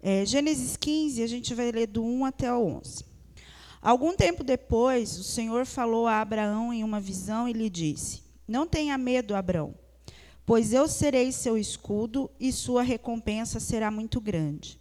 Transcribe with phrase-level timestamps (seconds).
[0.00, 3.04] É, Gênesis 15, a gente vai ler do 1 até o 11.
[3.82, 8.66] Algum tempo depois, o Senhor falou a Abraão em uma visão e lhe disse: Não
[8.66, 9.74] tenha medo, Abraão,
[10.46, 14.80] pois eu serei seu escudo e sua recompensa será muito grande.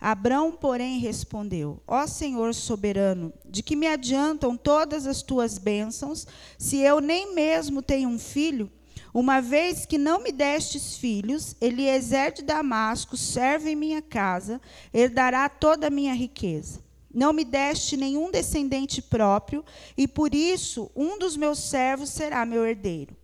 [0.00, 6.26] Abrão, porém, respondeu: Ó Senhor soberano, de que me adiantam todas as tuas bênçãos,
[6.58, 8.70] se eu nem mesmo tenho um filho?
[9.14, 14.60] Uma vez que não me destes filhos, Eliezer de Damasco serve em minha casa,
[14.92, 16.82] herdará toda a minha riqueza.
[17.14, 19.64] Não me deste nenhum descendente próprio,
[19.96, 23.16] e por isso um dos meus servos será meu herdeiro.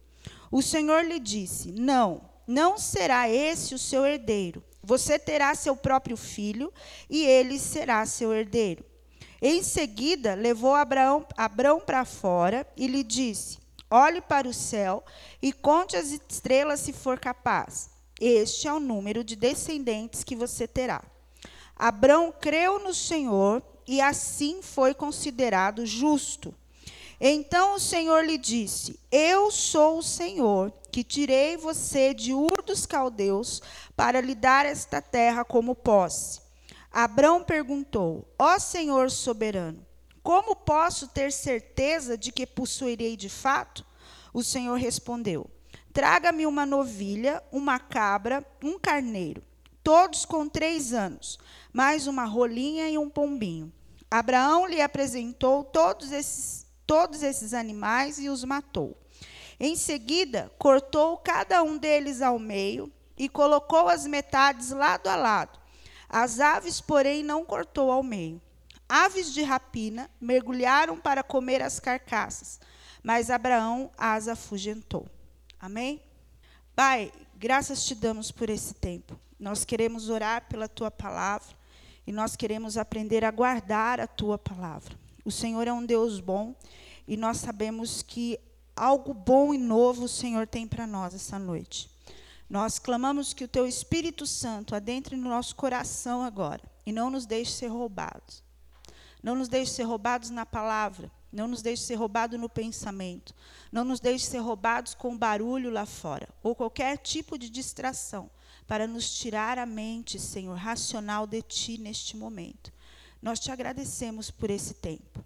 [0.49, 4.63] O Senhor lhe disse: Não, não será esse o seu herdeiro.
[4.85, 6.73] Você terá seu próprio filho,
[7.11, 8.85] e ele será seu herdeiro.
[9.43, 13.59] Em seguida, levou Abraão, Abraão para fora e lhe disse:
[13.91, 15.05] Olhe para o céu
[15.43, 17.91] e conte as estrelas se for capaz.
[18.21, 21.03] Este é o número de descendentes que você terá.
[21.75, 26.55] Abrão creu no Senhor e assim foi considerado justo.
[27.21, 32.87] Então o Senhor lhe disse: Eu sou o Senhor, que tirei você de Ur dos
[32.87, 33.61] Caldeus
[33.97, 36.41] para lhe dar esta terra como posse.
[36.93, 39.85] Abrão perguntou: Ó Senhor soberano,
[40.23, 43.87] como posso ter certeza de que possuirei de fato?
[44.35, 45.51] O Senhor respondeu:
[45.93, 49.43] Traga-me uma novilha, uma cabra, um carneiro,
[49.83, 51.39] todos com três anos,
[51.73, 53.73] mais uma rolinha e um pombinho.
[54.11, 58.97] Abraão lhe apresentou todos esses, todos esses animais e os matou.
[59.59, 65.59] Em seguida, cortou cada um deles ao meio e colocou as metades lado a lado.
[66.09, 68.41] As aves, porém, não cortou ao meio
[68.91, 72.61] aves de rapina mergulharam para comer as carcaças,
[73.05, 75.09] mas Abraão as afugentou.
[75.61, 76.03] Amém?
[76.75, 79.19] Pai, graças te damos por esse tempo.
[79.39, 81.57] Nós queremos orar pela tua palavra
[82.05, 84.99] e nós queremos aprender a guardar a tua palavra.
[85.25, 86.55] O Senhor é um Deus bom
[87.07, 88.41] e nós sabemos que
[88.75, 91.89] algo bom e novo o Senhor tem para nós essa noite.
[92.49, 97.25] Nós clamamos que o teu Espírito Santo adentre no nosso coração agora e não nos
[97.25, 98.50] deixe ser roubados.
[99.23, 101.11] Não nos deixe ser roubados na palavra.
[101.33, 103.35] Não nos deixe ser roubados no pensamento.
[103.71, 106.29] Não nos deixe ser roubados com barulho lá fora.
[106.43, 108.31] Ou qualquer tipo de distração.
[108.67, 112.73] Para nos tirar a mente, Senhor, racional de Ti neste momento.
[113.23, 115.25] Nós te agradecemos por esse tempo.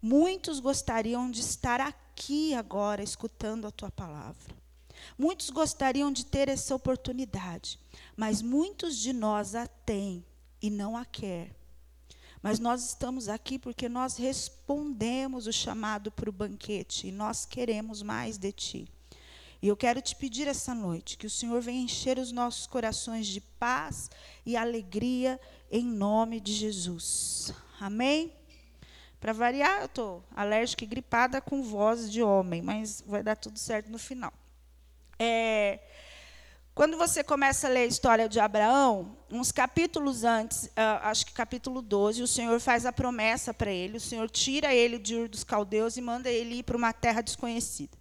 [0.00, 4.56] Muitos gostariam de estar aqui agora, escutando a Tua palavra.
[5.16, 7.78] Muitos gostariam de ter essa oportunidade.
[8.16, 10.24] Mas muitos de nós a têm
[10.60, 11.61] e não a quer
[12.42, 18.02] mas nós estamos aqui porque nós respondemos o chamado para o banquete e nós queremos
[18.02, 18.88] mais de Ti.
[19.62, 23.28] E eu quero te pedir essa noite que o Senhor venha encher os nossos corações
[23.28, 24.10] de paz
[24.44, 27.54] e alegria em nome de Jesus.
[27.78, 28.32] Amém?
[29.20, 33.56] Para variar, eu estou alérgica e gripada com voz de homem, mas vai dar tudo
[33.56, 34.32] certo no final.
[35.16, 35.78] É,
[36.74, 41.32] quando você começa a ler a história de Abraão, uns capítulos antes, uh, acho que
[41.32, 45.28] capítulo 12, o Senhor faz a promessa para ele, o Senhor tira ele de Ur
[45.28, 47.92] dos Caldeus e manda ele ir para uma terra desconhecida.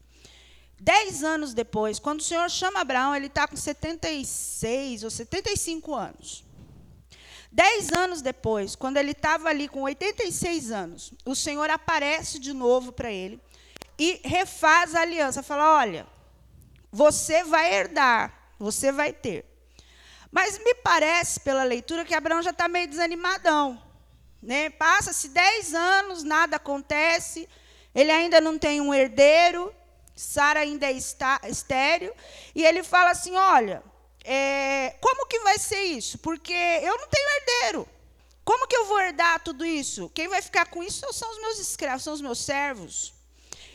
[0.79, 6.45] Dez anos depois, quando o Senhor chama Abraão, ele está com 76 ou 75 anos.
[7.51, 12.93] Dez anos depois, quando ele estava ali com 86 anos, o Senhor aparece de novo
[12.93, 13.37] para ele
[13.99, 15.43] e refaz a aliança.
[15.43, 16.07] Fala: olha,
[16.89, 19.45] você vai herdar você vai ter.
[20.31, 23.81] Mas me parece, pela leitura, que Abraão já está meio desanimadão.
[24.41, 24.69] Né?
[24.69, 27.49] Passa-se dez anos, nada acontece,
[27.93, 29.73] ele ainda não tem um herdeiro,
[30.15, 32.13] Sara ainda é estéreo,
[32.55, 33.83] e ele fala assim: olha,
[34.23, 36.17] é, como que vai ser isso?
[36.19, 37.89] Porque eu não tenho herdeiro.
[38.43, 40.09] Como que eu vou herdar tudo isso?
[40.13, 43.13] Quem vai ficar com isso são os meus escravos, são os meus servos.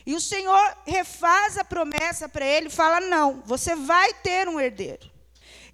[0.07, 5.11] E o Senhor refaz a promessa para ele, fala: "Não, você vai ter um herdeiro".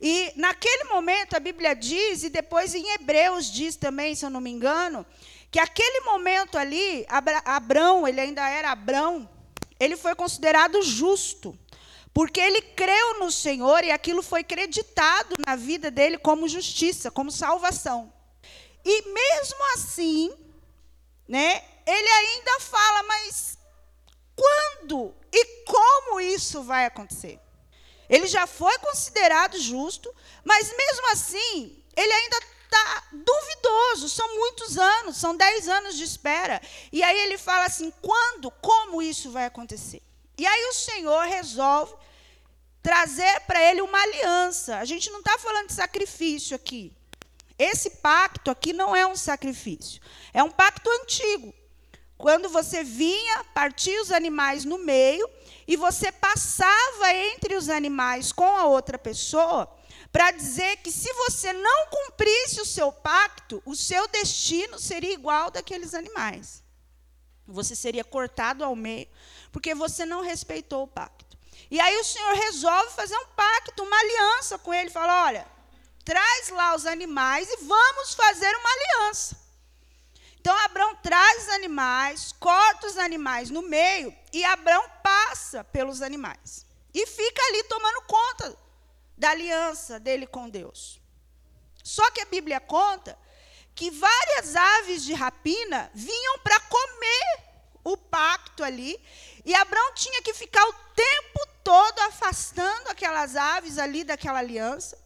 [0.02, 4.42] E naquele momento a Bíblia diz e depois em Hebreus diz também, se eu não
[4.42, 5.06] me engano,
[5.52, 7.06] que aquele momento ali,
[7.46, 9.30] Abrão, ele ainda era Abrão,
[9.80, 11.56] ele foi considerado justo,
[12.12, 17.32] porque ele creu no Senhor e aquilo foi creditado na vida dele como justiça, como
[17.32, 18.12] salvação.
[18.84, 20.34] E mesmo assim,
[21.28, 23.58] né, ele ainda fala, mas
[24.36, 27.40] quando e como isso vai acontecer?
[28.10, 30.14] Ele já foi considerado justo,
[30.44, 34.10] mas mesmo assim, ele ainda está duvidoso.
[34.10, 36.62] São muitos anos, são dez anos de espera.
[36.92, 40.02] E aí ele fala assim: quando, como isso vai acontecer?
[40.38, 41.94] E aí o Senhor resolve
[42.82, 44.78] trazer para ele uma aliança.
[44.78, 46.92] A gente não está falando de sacrifício aqui.
[47.58, 50.02] esse pacto aqui não é um sacrifício,
[50.34, 51.54] é um pacto antigo.
[52.24, 55.30] Quando você vinha, partia os animais no meio
[55.68, 59.70] e você passava entre os animais com a outra pessoa
[60.10, 65.52] para dizer que se você não cumprisse o seu pacto, o seu destino seria igual
[65.52, 66.64] daqueles animais.
[67.46, 69.10] Você seria cortado ao meio,
[69.52, 71.38] porque você não respeitou o pacto.
[71.70, 75.46] E aí o Senhor resolve fazer um pacto, uma aliança com ele, fala: "Olha,
[76.06, 79.43] traz lá os animais e vamos fazer uma aliança.
[80.44, 86.66] Então Abraão traz os animais, corta os animais no meio e Abraão passa pelos animais.
[86.94, 88.58] E fica ali tomando conta
[89.18, 91.00] da aliança dele com Deus.
[91.82, 93.18] Só que a Bíblia conta
[93.74, 97.40] que várias aves de rapina vinham para comer
[97.82, 99.02] o pacto ali,
[99.46, 105.02] e Abraão tinha que ficar o tempo todo afastando aquelas aves ali daquela aliança.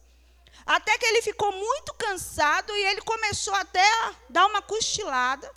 [0.68, 5.50] Até que ele ficou muito cansado e ele começou até a dar uma cochilada.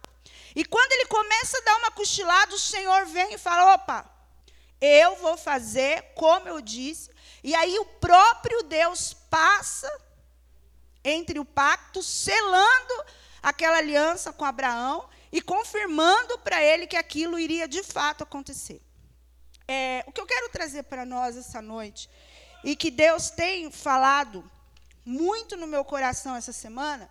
[0.56, 4.10] E quando ele começa a dar uma cochilada, o Senhor vem e fala: opa,
[4.80, 7.12] eu vou fazer como eu disse.
[7.44, 9.92] E aí o próprio Deus passa
[11.04, 12.94] entre o pacto, selando
[13.44, 18.82] aquela aliança com Abraão e confirmando para ele que aquilo iria de fato acontecer.
[19.68, 22.10] É, o que eu quero trazer para nós essa noite,
[22.64, 24.50] e que Deus tem falado
[25.06, 27.10] muito no meu coração essa semana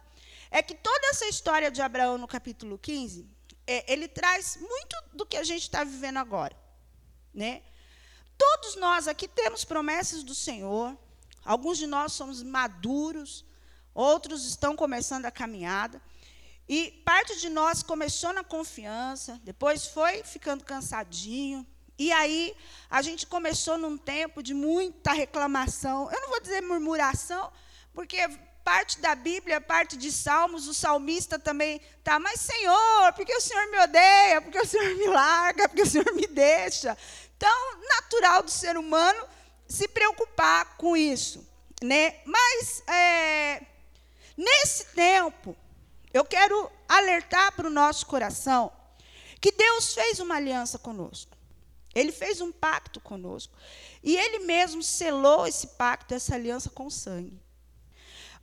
[0.51, 3.29] é que toda essa história de Abraão no capítulo 15,
[3.67, 6.57] é, ele traz muito do que a gente está vivendo agora.
[7.33, 7.63] Né?
[8.37, 10.97] Todos nós aqui temos promessas do Senhor,
[11.45, 13.45] alguns de nós somos maduros,
[13.95, 16.03] outros estão começando a caminhada.
[16.69, 21.67] E parte de nós começou na confiança, depois foi ficando cansadinho,
[21.99, 22.57] e aí
[22.89, 26.11] a gente começou num tempo de muita reclamação.
[26.11, 27.53] Eu não vou dizer murmuração,
[27.95, 28.19] porque
[28.65, 33.71] parte da Bíblia, parte de Salmos, o salmista também tá, mas Senhor, porque o Senhor
[33.71, 36.97] me odeia, porque o Senhor me larga, porque o Senhor me deixa.
[37.37, 39.27] Então, natural do ser humano
[39.67, 41.47] se preocupar com isso,
[41.83, 42.21] né?
[42.25, 43.63] Mas é,
[44.37, 45.57] nesse tempo,
[46.13, 48.73] eu quero alertar para o nosso coração
[49.41, 51.37] que Deus fez uma aliança conosco.
[51.95, 53.57] Ele fez um pacto conosco.
[54.03, 57.41] E ele mesmo selou esse pacto, essa aliança com sangue.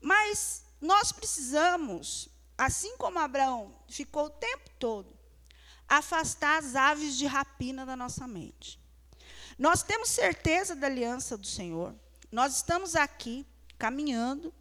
[0.02, 5.18] Mas nós precisamos, assim como Abraão ficou o tempo todo,
[5.88, 8.80] afastar as aves de rapina da nossa mente.
[9.58, 11.96] Nós temos certeza da aliança do Senhor.
[12.32, 13.46] Nós estamos aqui
[13.78, 14.54] caminhando,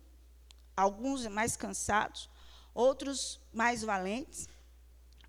[0.77, 2.31] alguns mais cansados,
[2.73, 4.49] outros mais valentes.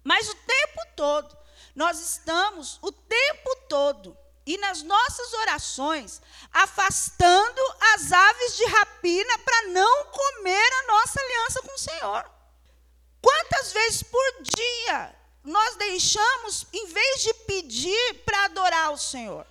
[0.04, 1.38] Mas o tempo todo,
[1.76, 6.22] nós estamos o tempo todo e nas nossas orações,
[6.54, 7.62] afastando
[7.94, 12.32] as aves de rapina para não comer a nossa aliança com o Senhor.
[13.22, 15.14] Quantas vezes por dia
[15.44, 19.46] nós deixamos, em vez de pedir para adorar o Senhor,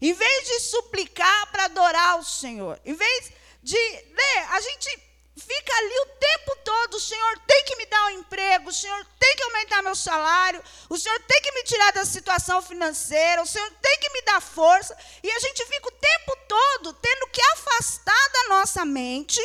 [0.00, 3.76] em vez de suplicar para adorar o Senhor, em vez de.
[3.76, 8.10] Né, a gente fica ali o tempo todo, o Senhor tem que me dar um
[8.10, 12.04] emprego, o Senhor tem que aumentar meu salário, o Senhor tem que me tirar da
[12.04, 16.36] situação financeira, o Senhor tem que me dar força, e a gente fica o tempo
[16.48, 19.40] todo tendo que afastar da nossa mente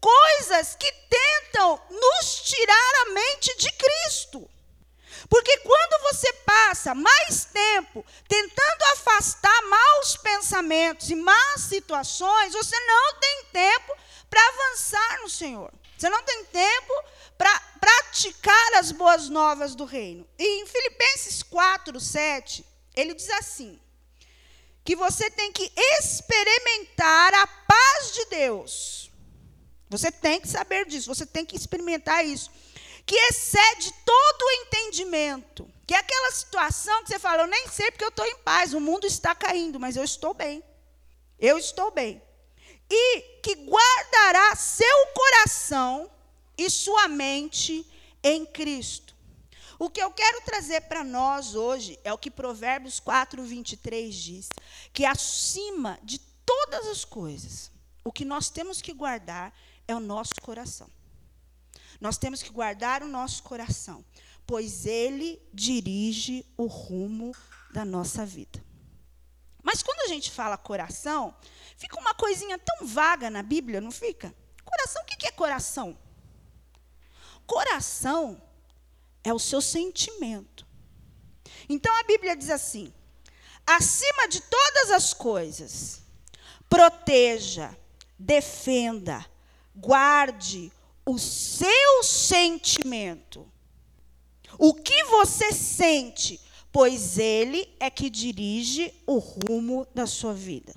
[0.00, 4.48] coisas que tentam nos tirar a mente de Cristo.
[5.28, 13.14] Porque quando você passa mais tempo tentando afastar maus pensamentos e más situações, você não
[13.14, 13.96] tem tempo
[14.28, 15.72] para avançar no Senhor.
[15.96, 16.92] Você não tem tempo
[17.36, 20.28] para praticar as boas novas do reino.
[20.38, 23.80] E em Filipenses 4, 7, ele diz assim:
[24.84, 29.10] que você tem que experimentar a paz de Deus.
[29.90, 32.50] Você tem que saber disso, você tem que experimentar isso.
[33.04, 35.68] Que excede todo o entendimento.
[35.86, 38.74] Que é aquela situação que você fala, eu nem sei porque eu estou em paz,
[38.74, 40.62] o mundo está caindo, mas eu estou bem.
[41.38, 42.22] Eu estou bem
[42.90, 46.10] e que guardará seu coração
[46.56, 47.86] e sua mente
[48.22, 49.14] em Cristo.
[49.78, 54.48] O que eu quero trazer para nós hoje é o que Provérbios 4, 23 diz:
[54.92, 57.70] que acima de todas as coisas,
[58.04, 59.54] o que nós temos que guardar
[59.86, 60.90] é o nosso coração.
[62.00, 64.04] Nós temos que guardar o nosso coração,
[64.46, 67.32] pois ele dirige o rumo
[67.72, 68.64] da nossa vida.
[69.62, 71.34] Mas quando a gente fala coração,
[71.78, 74.34] fica uma coisinha tão vaga na Bíblia, não fica?
[74.64, 75.96] Coração, o que é coração?
[77.46, 78.42] Coração
[79.24, 80.66] é o seu sentimento.
[81.68, 82.92] Então a Bíblia diz assim:
[83.66, 86.02] acima de todas as coisas,
[86.68, 87.74] proteja,
[88.18, 89.24] defenda,
[89.74, 90.70] guarde
[91.06, 93.50] o seu sentimento.
[94.58, 96.40] O que você sente,
[96.72, 100.74] pois ele é que dirige o rumo da sua vida.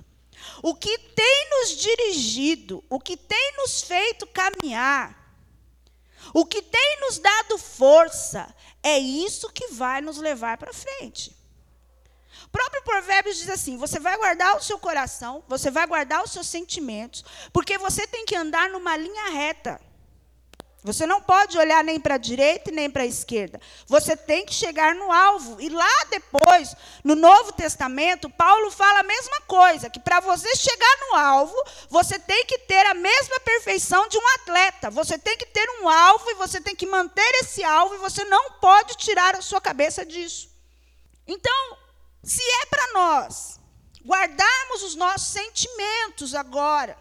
[0.62, 5.18] O que tem nos dirigido, o que tem nos feito caminhar,
[6.34, 11.36] o que tem nos dado força, é isso que vai nos levar para frente.
[12.44, 16.32] O próprio Provérbios diz assim: você vai guardar o seu coração, você vai guardar os
[16.32, 19.80] seus sentimentos, porque você tem que andar numa linha reta.
[20.84, 23.60] Você não pode olhar nem para a direita nem para a esquerda.
[23.86, 25.60] Você tem que chegar no alvo.
[25.60, 26.74] E lá depois,
[27.04, 31.54] no Novo Testamento, Paulo fala a mesma coisa: que para você chegar no alvo,
[31.88, 34.90] você tem que ter a mesma perfeição de um atleta.
[34.90, 38.24] Você tem que ter um alvo e você tem que manter esse alvo e você
[38.24, 40.50] não pode tirar a sua cabeça disso.
[41.28, 41.78] Então,
[42.24, 43.60] se é para nós
[44.04, 46.98] guardarmos os nossos sentimentos agora,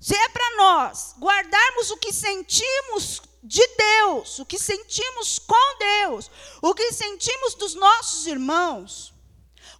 [0.00, 6.30] se é para nós guardarmos o que sentimos de Deus, o que sentimos com Deus,
[6.60, 9.14] o que sentimos dos nossos irmãos,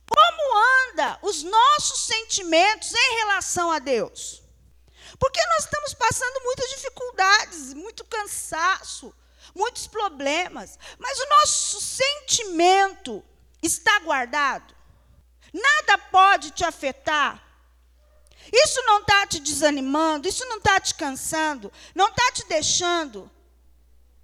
[0.09, 4.43] como anda os nossos sentimentos em relação a Deus?
[5.19, 9.15] Porque nós estamos passando muitas dificuldades, muito cansaço,
[9.55, 13.25] muitos problemas, mas o nosso sentimento
[13.63, 14.75] está guardado.
[15.53, 17.46] Nada pode te afetar
[18.53, 23.31] isso não está te desanimando, isso não está te cansando, não está te deixando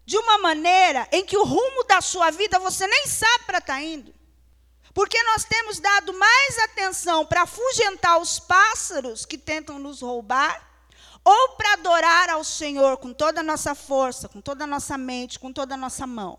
[0.05, 3.75] de uma maneira em que o rumo da sua vida você nem sabe para estar
[3.75, 4.15] tá indo.
[4.95, 10.71] Porque nós temos dado mais atenção para afugentar os pássaros que tentam nos roubar,
[11.25, 15.39] ou para adorar ao Senhor com toda a nossa força, com toda a nossa mente,
[15.39, 16.39] com toda a nossa mão.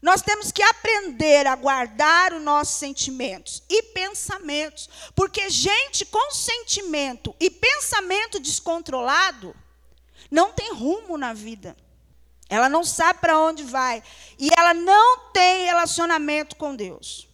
[0.00, 7.34] Nós temos que aprender a guardar os nossos sentimentos e pensamentos, porque gente com sentimento
[7.38, 9.54] e pensamento descontrolado
[10.30, 11.76] não tem rumo na vida.
[12.48, 14.02] Ela não sabe para onde vai
[14.38, 17.28] e ela não tem relacionamento com Deus.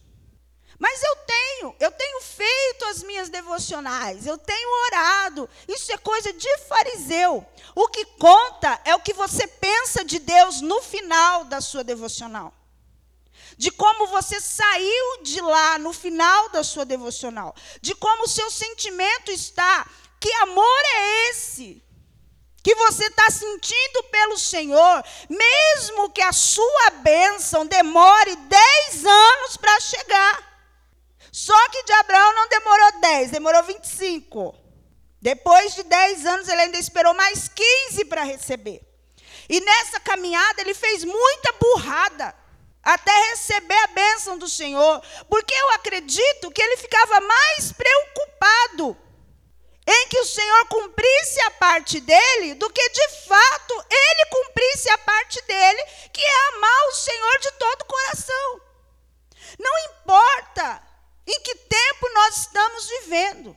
[0.79, 5.49] Mas eu tenho, eu tenho feito as minhas devocionais, eu tenho orado.
[5.67, 7.45] Isso é coisa de fariseu.
[7.75, 12.53] O que conta é o que você pensa de Deus no final da sua devocional.
[13.57, 17.53] De como você saiu de lá no final da sua devocional.
[17.81, 19.85] De como o seu sentimento está.
[20.17, 21.83] Que amor é esse?
[22.61, 29.79] que você está sentindo pelo Senhor, mesmo que a sua bênção demore 10 anos para
[29.79, 30.48] chegar.
[31.31, 34.55] Só que de Abraão não demorou 10, demorou 25.
[35.21, 38.81] Depois de 10 anos, ele ainda esperou mais 15 para receber.
[39.49, 42.35] E nessa caminhada, ele fez muita burrada
[42.81, 48.97] até receber a bênção do Senhor, porque eu acredito que ele ficava mais preocupado
[49.85, 54.97] em que o Senhor cumprisse a parte dele, do que de fato ele cumprisse a
[54.99, 55.83] parte dele,
[56.13, 58.61] que é amar o Senhor de todo o coração.
[59.59, 60.88] Não importa
[61.29, 63.55] em que tempo nós estamos vivendo?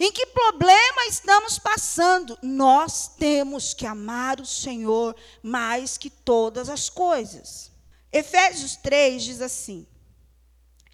[0.00, 2.38] Em que problema estamos passando?
[2.42, 7.70] Nós temos que amar o Senhor mais que todas as coisas.
[8.10, 9.86] Efésios 3 diz assim: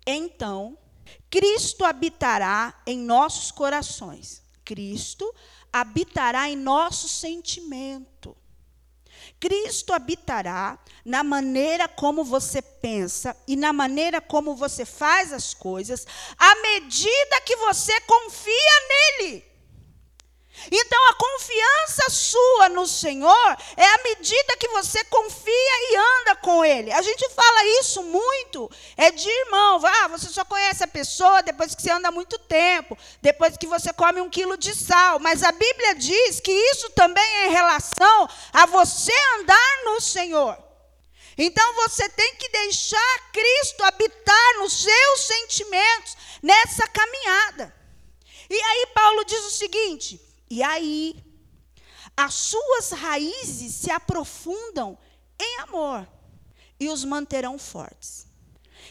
[0.06, 0.76] Então,
[1.30, 4.42] Cristo habitará em nossos corações.
[4.64, 5.32] Cristo
[5.72, 8.36] habitará em nosso sentimento.
[9.38, 16.06] Cristo habitará na maneira como você pensa e na maneira como você faz as coisas,
[16.38, 19.49] à medida que você confia nele.
[20.70, 26.64] Então, a confiança sua no Senhor é à medida que você confia e anda com
[26.64, 26.92] Ele.
[26.92, 29.80] A gente fala isso muito, é de irmão.
[29.84, 33.92] Ah, você só conhece a pessoa depois que você anda muito tempo, depois que você
[33.92, 35.18] come um quilo de sal.
[35.18, 40.58] Mas a Bíblia diz que isso também é em relação a você andar no Senhor.
[41.38, 47.74] Então, você tem que deixar Cristo habitar nos seus sentimentos nessa caminhada.
[48.50, 51.14] E aí, Paulo diz o seguinte e aí,
[52.16, 54.98] as suas raízes se aprofundam
[55.40, 56.06] em amor
[56.78, 58.26] e os manterão fortes.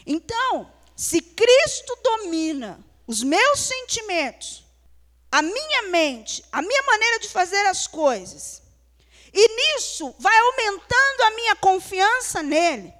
[0.06, 4.64] Então, se Cristo domina os meus sentimentos,
[5.30, 8.62] a minha mente, a minha maneira de fazer as coisas,
[9.32, 12.92] e nisso vai aumentando a minha confiança nele,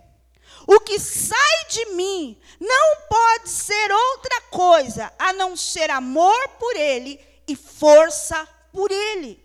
[0.67, 6.77] o que sai de mim não pode ser outra coisa a não ser amor por
[6.77, 9.45] ele e força por Ele.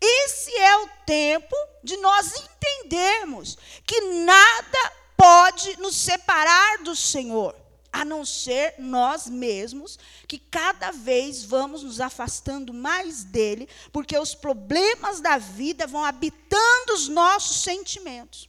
[0.00, 7.60] Esse é o tempo de nós entendermos que nada pode nos separar do Senhor.
[7.94, 14.34] a não ser nós mesmos, que cada vez vamos nos afastando mais dele, porque os
[14.34, 18.48] problemas da vida vão habitando os nossos sentimentos.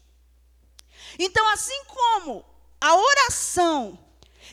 [1.19, 2.45] Então, assim como
[2.79, 3.99] a oração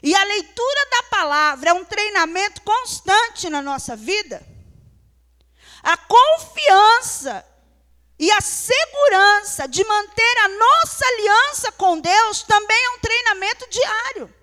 [0.03, 4.43] e a leitura da palavra é um treinamento constante na nossa vida,
[5.83, 7.45] a confiança
[8.19, 14.35] e a segurança de manter a nossa aliança com Deus também é um treinamento diário.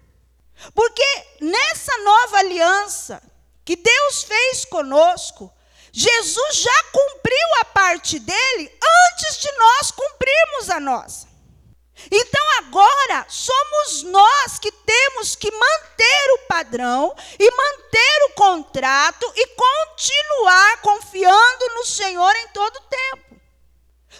[0.74, 1.06] Porque
[1.40, 3.22] nessa nova aliança
[3.64, 5.54] que Deus fez conosco,
[5.92, 8.80] Jesus já cumpriu a parte dele
[9.12, 11.28] antes de nós cumprirmos a nossa.
[12.12, 19.48] Então agora somos nós que temos que manter o padrão e manter o contrato e
[19.48, 23.42] continuar confiando no Senhor em todo o tempo.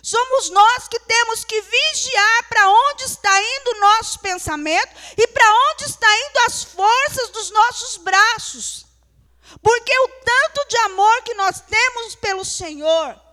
[0.02, 5.72] Somos nós que temos que vigiar para onde está indo o nosso pensamento e para
[5.72, 8.86] onde está indo as forças dos nossos braços.
[9.62, 13.27] Porque o tanto de amor que nós temos pelo Senhor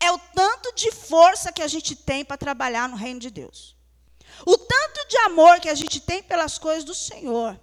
[0.00, 3.76] é o tanto de força que a gente tem para trabalhar no reino de Deus.
[4.46, 7.58] O tanto de amor que a gente tem pelas coisas do Senhor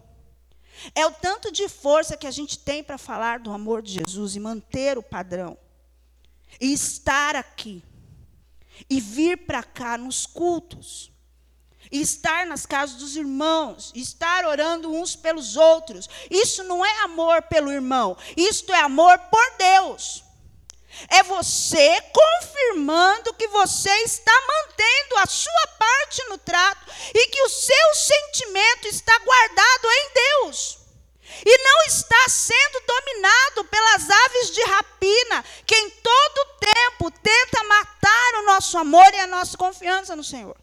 [0.94, 4.36] é o tanto de força que a gente tem para falar do amor de Jesus
[4.36, 5.58] e manter o padrão.
[6.60, 7.84] E estar aqui.
[8.89, 11.12] E vir para cá nos cultos.
[11.92, 16.10] E estar nas casas dos irmãos, estar orando uns pelos outros.
[16.30, 20.24] Isso não é amor pelo irmão, isto é amor por Deus.
[21.10, 27.50] É você confirmando que você está mantendo a sua parte no trato e que o
[27.50, 30.80] seu sentimento está guardado em Deus.
[31.46, 38.36] E não está sendo dominado pelas aves de rapina, que em todo tempo tenta matar
[38.36, 40.56] o nosso amor e a nossa confiança no Senhor.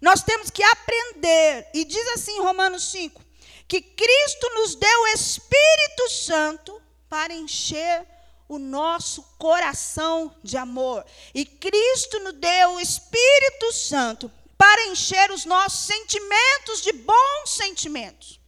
[0.00, 3.22] Nós temos que aprender, e diz assim Romanos 5,
[3.68, 8.04] que Cristo nos deu o Espírito Santo para encher
[8.48, 11.04] o nosso coração de amor.
[11.34, 18.40] E Cristo nos deu o Espírito Santo para encher os nossos sentimentos de bons sentimentos.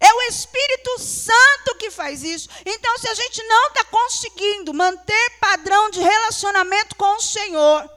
[0.00, 2.48] É o Espírito Santo que faz isso.
[2.66, 7.88] Então, se a gente não está conseguindo manter padrão de relacionamento com o Senhor,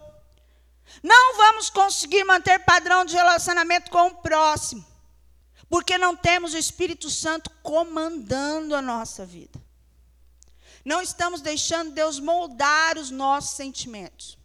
[1.02, 4.86] não vamos conseguir manter padrão de relacionamento com o próximo,
[5.68, 9.65] porque não temos o Espírito Santo comandando a nossa vida.
[10.86, 14.38] Não estamos deixando Deus moldar os nossos sentimentos.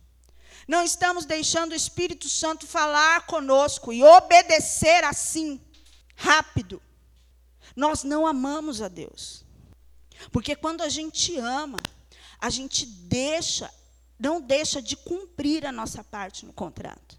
[0.66, 5.61] Não estamos deixando o Espírito Santo falar conosco e obedecer assim,
[6.16, 6.81] rápido.
[7.76, 9.44] Nós não amamos a Deus.
[10.33, 11.79] Porque quando a gente ama,
[12.40, 13.70] a gente deixa,
[14.18, 17.18] não deixa de cumprir a nossa parte no contrato.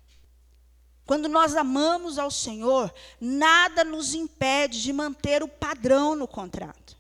[1.06, 6.98] Quando nós amamos ao Senhor, nada nos impede de manter o padrão no contrato.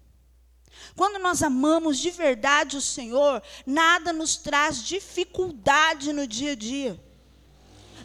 [0.95, 6.99] Quando nós amamos de verdade o Senhor, nada nos traz dificuldade no dia a dia.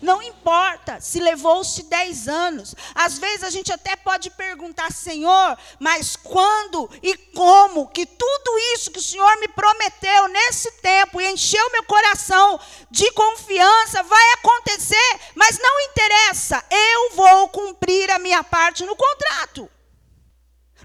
[0.02, 2.74] Não importa se levou-se dez anos.
[2.94, 8.90] Às vezes a gente até pode perguntar, Senhor, mas quando e como que tudo isso
[8.90, 12.60] que o Senhor me prometeu nesse tempo e encheu meu coração
[12.90, 15.20] de confiança vai acontecer?
[15.34, 19.70] Mas não interessa, eu vou cumprir a minha parte no contrato.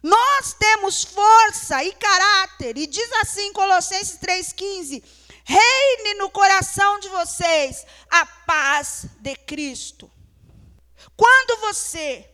[0.01, 5.03] Nós temos força e caráter, e diz assim Colossenses 3,15:
[5.43, 10.11] reine no coração de vocês a paz de Cristo.
[11.15, 12.27] Quando você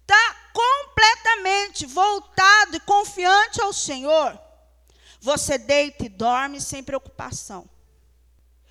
[0.00, 4.38] está completamente voltado e confiante ao Senhor,
[5.20, 7.68] você deita e dorme sem preocupação.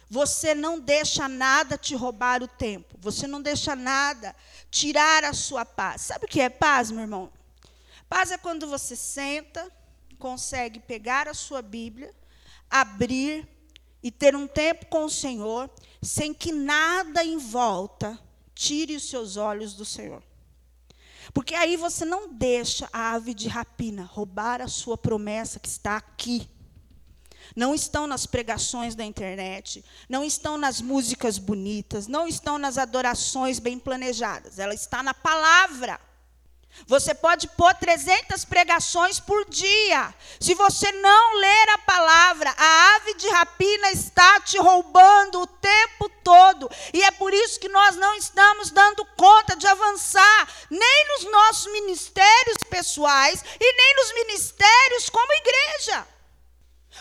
[0.09, 2.95] Você não deixa nada te roubar o tempo.
[2.99, 4.35] Você não deixa nada
[4.71, 6.01] tirar a sua paz.
[6.01, 7.31] Sabe o que é paz, meu irmão?
[8.07, 9.71] Paz é quando você senta,
[10.19, 12.13] consegue pegar a sua Bíblia,
[12.69, 13.47] abrir
[14.01, 15.69] e ter um tempo com o Senhor,
[16.01, 18.19] sem que nada em volta
[18.53, 20.23] tire os seus olhos do Senhor.
[21.33, 25.97] Porque aí você não deixa a ave de rapina roubar a sua promessa que está
[25.97, 26.49] aqui.
[27.55, 33.59] Não estão nas pregações da internet, não estão nas músicas bonitas, não estão nas adorações
[33.59, 34.59] bem planejadas.
[34.59, 35.99] Ela está na palavra.
[36.87, 40.13] Você pode pôr 300 pregações por dia.
[40.39, 46.09] Se você não ler a palavra, a ave de rapina está te roubando o tempo
[46.23, 46.69] todo.
[46.93, 51.71] E é por isso que nós não estamos dando conta de avançar, nem nos nossos
[51.71, 56.07] ministérios pessoais e nem nos ministérios como igreja.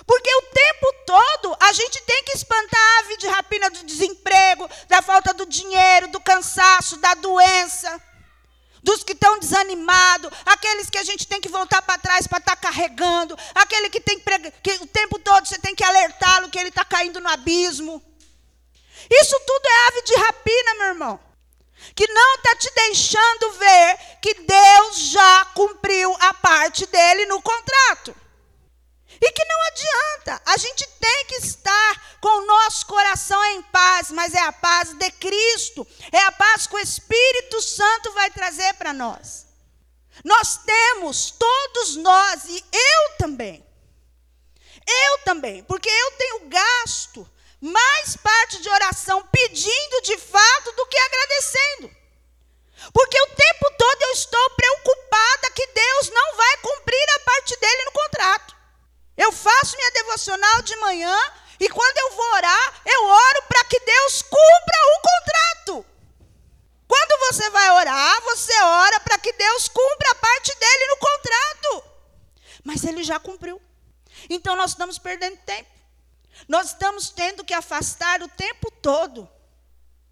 [0.07, 4.69] Porque o tempo todo a gente tem que espantar a ave de rapina do desemprego,
[4.89, 8.01] da falta do dinheiro, do cansaço, da doença
[8.85, 12.63] dos que desanimados, aqueles que a gente tem que voltar para trás para estar tá
[12.69, 14.21] carregando, aquele que tem
[14.63, 18.03] que o tempo todo você tem que alertá-lo que ele está caindo no abismo.
[19.11, 21.21] Isso tudo é ave de rapina, meu irmão.
[21.95, 28.15] Que não está te deixando ver que Deus já cumpriu a parte dele no contrato.
[29.27, 34.11] E que não adianta, a gente tem que estar com o nosso coração em paz,
[34.11, 38.75] mas é a paz de Cristo, é a paz que o Espírito Santo vai trazer
[38.75, 39.47] para nós.
[40.23, 43.67] Nós temos, todos nós, e eu também,
[44.87, 47.27] eu também, porque eu tenho gasto
[47.63, 51.91] mais parte de oração pedindo de fato do que agradecendo.
[52.93, 57.85] Porque o tempo todo eu estou preocupada que Deus não vai cumprir a parte dele
[57.87, 58.64] no contrato.
[59.17, 61.17] Eu faço minha devocional de manhã
[61.61, 65.87] e quando eu vou orar, eu oro para que Deus cumpra o contrato.
[66.87, 71.85] Quando você vai orar, você ora para que Deus cumpra a parte dele no contrato.
[72.65, 73.61] Mas ele já cumpriu.
[74.29, 75.71] Então nós estamos perdendo tempo.
[76.49, 79.29] Nós estamos tendo que afastar o tempo todo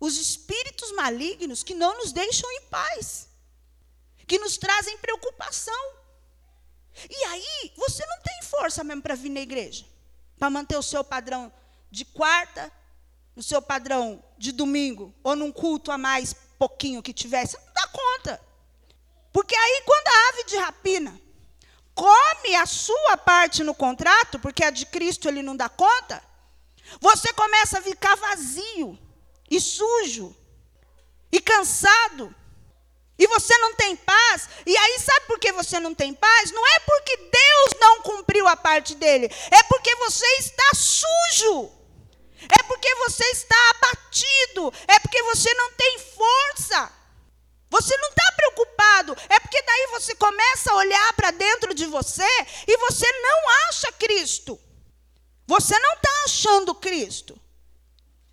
[0.03, 3.29] os espíritos malignos que não nos deixam em paz,
[4.27, 5.95] que nos trazem preocupação.
[7.09, 9.85] E aí, você não tem força mesmo para vir na igreja,
[10.39, 11.53] para manter o seu padrão
[11.91, 12.71] de quarta,
[13.35, 17.87] o seu padrão de domingo, ou num culto a mais pouquinho que tivesse, não dá
[17.89, 18.41] conta.
[19.33, 21.21] Porque aí, quando a ave de rapina
[21.95, 26.23] come a sua parte no contrato, porque a de Cristo ele não dá conta,
[27.01, 28.99] você começa a ficar vazio
[29.51, 30.37] e sujo
[31.31, 32.35] e cansado
[33.23, 36.51] e você não tem paz, e aí sabe por que você não tem paz?
[36.51, 41.71] Não é porque Deus não cumpriu a parte dele, é porque você está sujo,
[42.49, 46.93] é porque você está abatido, é porque você não tem força.
[47.71, 52.29] Você não está preocupado, é porque daí você começa a olhar para dentro de você
[52.67, 54.61] e você não acha Cristo.
[55.47, 57.41] Você não está achando Cristo.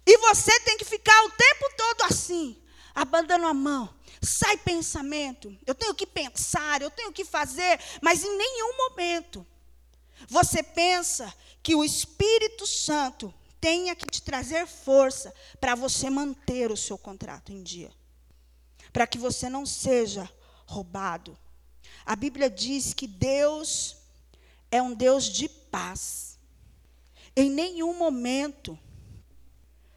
[0.05, 2.61] E você tem que ficar o tempo todo assim,
[2.93, 5.57] abandando a mão, sai pensamento.
[5.65, 9.45] Eu tenho que pensar, eu tenho que fazer, mas em nenhum momento
[10.27, 16.77] você pensa que o Espírito Santo tenha que te trazer força para você manter o
[16.77, 17.91] seu contrato em dia.
[18.91, 20.29] Para que você não seja
[20.65, 21.37] roubado.
[22.05, 23.97] A Bíblia diz que Deus
[24.71, 26.37] é um Deus de paz.
[27.35, 28.77] Em nenhum momento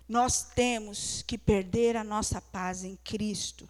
[0.09, 3.69] nós temos que perder a nossa paz em Cristo.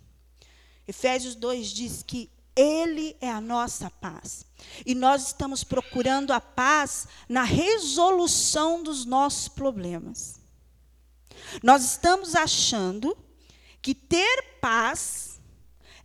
[0.86, 4.44] Efésios 2 diz que Ele é a nossa paz.
[4.84, 10.40] E nós estamos procurando a paz na resolução dos nossos problemas.
[11.62, 13.16] Nós estamos achando
[13.80, 15.40] que ter paz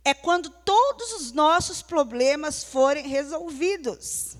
[0.04, 4.36] é quando todos os nossos problemas forem resolvidos.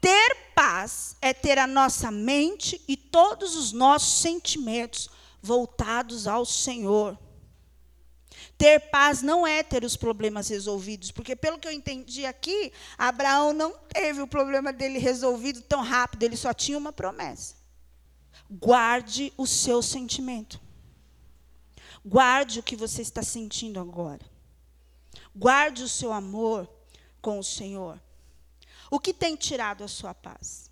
[0.00, 5.08] Ter paz é ter a nossa mente e todos os nossos sentimentos
[5.42, 7.18] voltados ao Senhor.
[8.58, 13.52] Ter paz não é ter os problemas resolvidos, porque pelo que eu entendi aqui, Abraão
[13.52, 17.54] não teve o problema dele resolvido tão rápido, ele só tinha uma promessa.
[18.50, 20.60] Guarde o seu sentimento.
[22.04, 24.26] Guarde o que você está sentindo agora.
[25.36, 26.68] Guarde o seu amor
[27.22, 28.00] com o Senhor.
[28.90, 30.68] O que tem tirado a sua paz?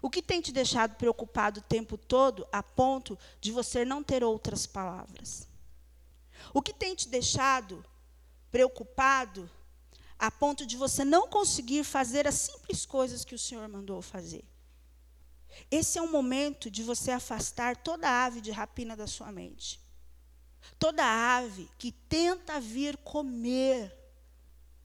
[0.00, 4.24] O que tem te deixado preocupado o tempo todo a ponto de você não ter
[4.24, 5.48] outras palavras?
[6.58, 7.84] O que tem te deixado
[8.50, 9.48] preocupado
[10.18, 14.44] a ponto de você não conseguir fazer as simples coisas que o Senhor mandou fazer?
[15.70, 19.80] Esse é o momento de você afastar toda ave de rapina da sua mente.
[20.80, 23.96] Toda ave que tenta vir comer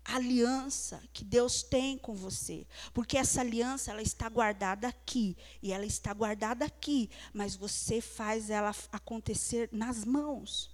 [0.06, 5.74] a aliança que Deus tem com você, porque essa aliança ela está guardada aqui e
[5.74, 10.72] ela está guardada aqui, mas você faz ela acontecer nas mãos.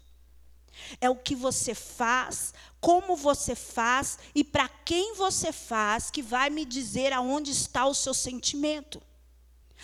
[1.00, 6.50] É o que você faz, como você faz e para quem você faz que vai
[6.50, 9.02] me dizer aonde está o seu sentimento.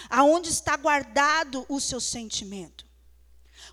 [0.10, 2.86] Aonde está guardado o seu sentimento.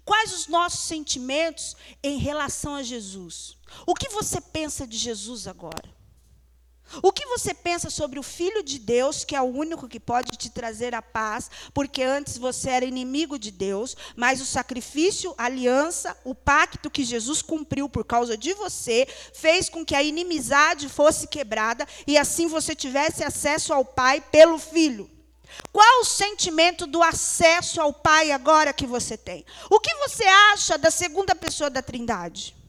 [0.05, 3.57] Quais os nossos sentimentos em relação a Jesus?
[3.87, 6.02] O que você pensa de Jesus agora?
[7.01, 10.37] O que você pensa sobre o Filho de Deus, que é o único que pode
[10.37, 15.45] te trazer a paz, porque antes você era inimigo de Deus, mas o sacrifício, a
[15.45, 20.89] aliança, o pacto que Jesus cumpriu por causa de você, fez com que a inimizade
[20.89, 25.11] fosse quebrada e assim você tivesse acesso ao Pai pelo Filho.
[25.73, 29.45] Qual o sentimento do acesso ao Pai agora que você tem?
[29.71, 32.62] O que você acha da segunda pessoa da Trindade?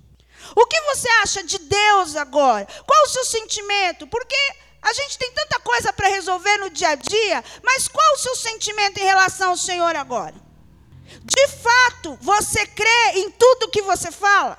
[0.55, 2.67] O que você acha de Deus agora?
[2.85, 4.07] Qual o seu sentimento?
[4.07, 4.35] Porque
[4.81, 8.35] a gente tem tanta coisa para resolver no dia a dia, mas qual o seu
[8.35, 10.35] sentimento em relação ao Senhor agora?
[11.23, 14.57] De fato, você crê em tudo que você fala?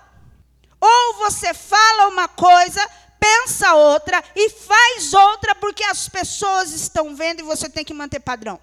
[0.81, 2.81] Ou você fala uma coisa,
[3.21, 8.21] pensa outra e faz outra porque as pessoas estão vendo e você tem que manter
[8.21, 8.59] padrão?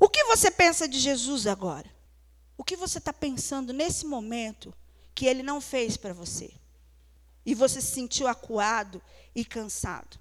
[0.00, 1.88] O que você pensa de Jesus agora?
[2.56, 4.72] O que você está pensando nesse momento
[5.14, 6.52] que ele não fez para você?
[7.46, 9.02] E você se sentiu acuado
[9.34, 10.18] e cansado.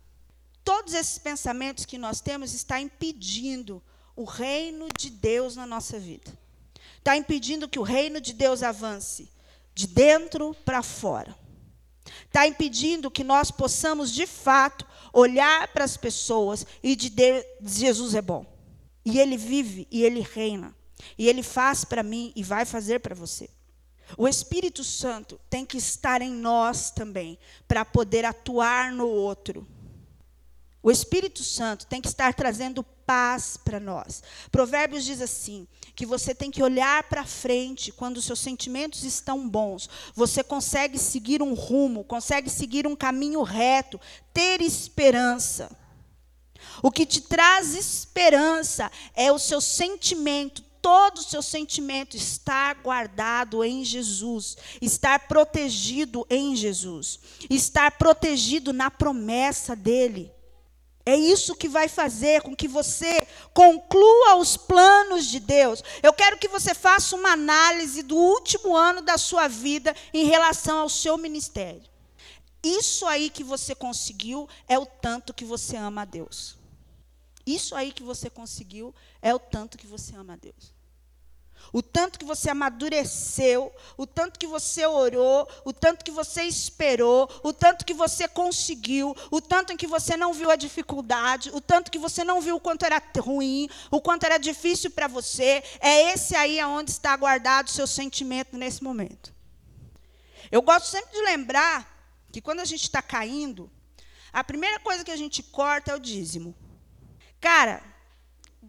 [0.64, 3.82] Todos esses pensamentos que nós temos está impedindo
[4.16, 6.32] o reino de Deus na nossa vida.
[6.98, 9.30] Está impedindo que o reino de Deus avance
[9.74, 11.36] de dentro para fora.
[12.26, 18.22] Está impedindo que nós possamos, de fato, olhar para as pessoas e dizer: Jesus é
[18.22, 18.46] bom.
[19.06, 20.76] E Ele vive e Ele reina.
[21.18, 23.50] E Ele faz para mim e vai fazer para você.
[24.18, 29.68] O Espírito Santo tem que estar em nós também, para poder atuar no outro.
[30.82, 34.22] O Espírito Santo tem que estar trazendo paz para nós.
[34.52, 39.90] Provérbios diz assim: que você tem que olhar para frente quando seus sentimentos estão bons.
[40.14, 44.00] Você consegue seguir um rumo, consegue seguir um caminho reto,
[44.34, 45.72] ter esperança.
[46.82, 53.64] O que te traz esperança é o seu sentimento, todo o seu sentimento estar guardado
[53.64, 60.30] em Jesus, estar protegido em Jesus, estar protegido na promessa dele.
[61.06, 65.82] É isso que vai fazer com que você conclua os planos de Deus.
[66.02, 70.80] Eu quero que você faça uma análise do último ano da sua vida em relação
[70.80, 71.84] ao seu ministério.
[72.62, 76.58] Isso aí que você conseguiu é o tanto que você ama a Deus.
[77.46, 80.73] Isso aí que você conseguiu é o tanto que você ama a Deus.
[81.74, 87.28] O tanto que você amadureceu, o tanto que você orou, o tanto que você esperou,
[87.42, 91.60] o tanto que você conseguiu, o tanto em que você não viu a dificuldade, o
[91.60, 95.64] tanto que você não viu o quanto era ruim, o quanto era difícil para você,
[95.80, 99.34] é esse aí aonde está guardado o seu sentimento nesse momento.
[100.52, 101.92] Eu gosto sempre de lembrar
[102.32, 103.68] que quando a gente está caindo,
[104.32, 106.56] a primeira coisa que a gente corta é o dízimo.
[107.42, 107.84] Cara,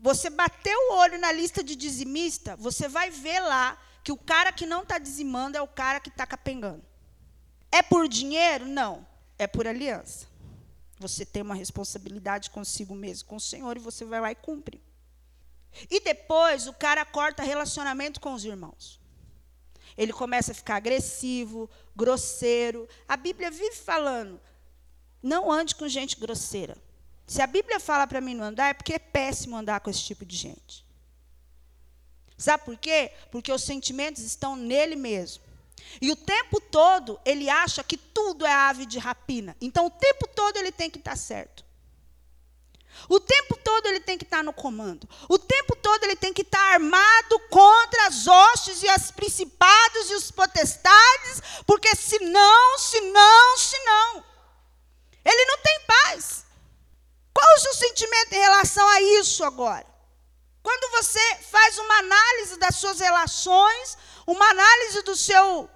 [0.02, 4.52] você bateu o olho na lista de dizimista, você vai ver lá que o cara
[4.52, 6.85] que não está dizimando é o cara que está capengando.
[7.72, 8.66] É por dinheiro?
[8.66, 9.07] Não.
[9.38, 10.26] É por aliança.
[10.98, 14.83] Você tem uma responsabilidade consigo mesmo, com o Senhor, e você vai lá e cumpre.
[15.90, 19.00] E depois o cara corta relacionamento com os irmãos.
[19.96, 22.88] Ele começa a ficar agressivo, grosseiro.
[23.09, 24.40] A Bíblia vive falando:
[25.22, 26.76] não ande com gente grosseira.
[27.26, 30.02] Se a Bíblia fala para mim não andar, é porque é péssimo andar com esse
[30.02, 30.84] tipo de gente.
[32.37, 33.12] Sabe por quê?
[33.30, 35.42] Porque os sentimentos estão nele mesmo.
[36.00, 39.56] E o tempo todo ele acha que tudo é ave de rapina.
[39.60, 41.64] Então o tempo todo ele tem que estar certo.
[43.08, 45.08] O tempo todo ele tem que estar no comando.
[45.28, 50.14] O tempo todo ele tem que estar armado contra as hostes e as principados e
[50.14, 54.24] os potestades, porque senão, senão, senão,
[55.24, 56.43] ele não tem paz.
[57.35, 59.87] Qual o seu sentimento em relação a isso agora?
[60.62, 65.68] Quando você faz uma análise das suas relações, uma análise do seu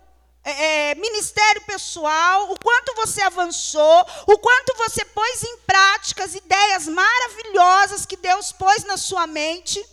[0.44, 6.35] é, é, ministério pessoal, o quanto você avançou, o quanto você pôs em prática as
[6.35, 9.85] ideias maravilhosas que Deus pôs na sua mente.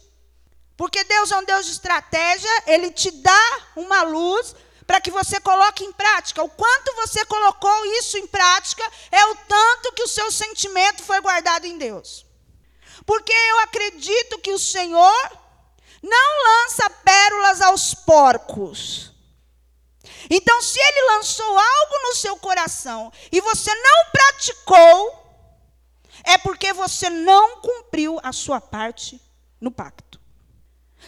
[0.78, 5.40] Porque Deus é um Deus de estratégia, Ele te dá uma luz, para que você
[5.40, 6.44] coloque em prática.
[6.44, 11.20] O quanto você colocou isso em prática é o tanto que o seu sentimento foi
[11.22, 12.26] guardado em Deus.
[13.06, 15.32] Porque eu acredito que o Senhor
[16.02, 19.12] não lança pérolas aos porcos.
[20.30, 25.26] Então, se ele lançou algo no seu coração e você não praticou,
[26.24, 29.22] é porque você não cumpriu a sua parte
[29.62, 30.05] no pacto.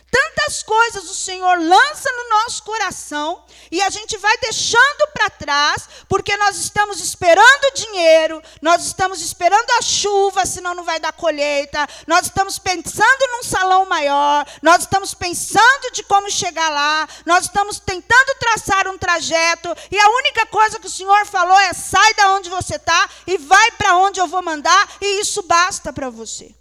[0.10, 5.90] Tantas coisas o Senhor lança no nosso coração e a gente vai deixando para trás,
[6.08, 11.86] porque nós estamos esperando dinheiro, nós estamos esperando a chuva, senão não vai dar colheita,
[12.06, 17.80] nós estamos pensando num salão maior, nós estamos pensando de como chegar lá, nós estamos
[17.80, 22.32] tentando traçar um trajeto e a única coisa que o Senhor falou é: sai da
[22.32, 26.56] onde você está e vai para onde eu vou mandar, e isso basta para você.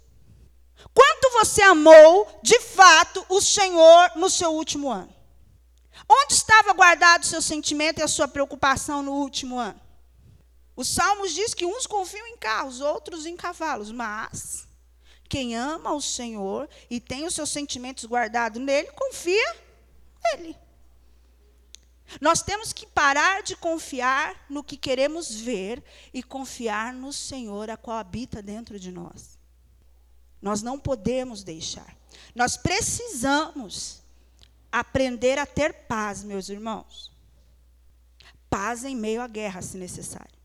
[0.97, 5.13] Quanto você amou, de fato, o Senhor no seu último ano?
[6.09, 9.79] Onde estava guardado o seu sentimento e a sua preocupação no último ano?
[10.75, 14.67] Os Salmos diz que uns confiam em carros, outros em cavalos, mas
[15.29, 19.55] quem ama o Senhor e tem os seus sentimentos guardados nele, confia
[20.23, 20.57] nele.
[22.19, 27.77] Nós temos que parar de confiar no que queremos ver e confiar no Senhor, a
[27.77, 29.36] qual habita dentro de nós.
[30.41, 31.95] Nós não podemos deixar.
[32.35, 34.01] Nós precisamos
[34.71, 37.11] aprender a ter paz, meus irmãos.
[38.49, 40.37] Paz em meio à guerra, se necessário.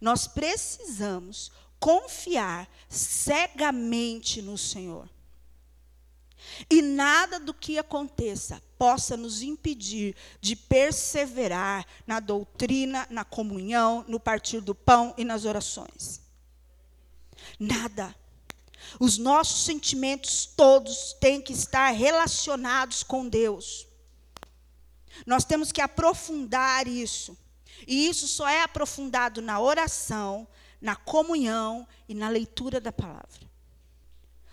[0.00, 5.08] Nós precisamos confiar cegamente no Senhor.
[6.68, 14.18] E nada do que aconteça possa nos impedir de perseverar na doutrina, na comunhão, no
[14.18, 16.20] partir do pão e nas orações.
[17.58, 18.14] Nada.
[18.98, 23.86] Os nossos sentimentos todos têm que estar relacionados com Deus.
[25.26, 27.36] Nós temos que aprofundar isso.
[27.86, 30.46] E isso só é aprofundado na oração,
[30.80, 33.50] na comunhão e na leitura da palavra.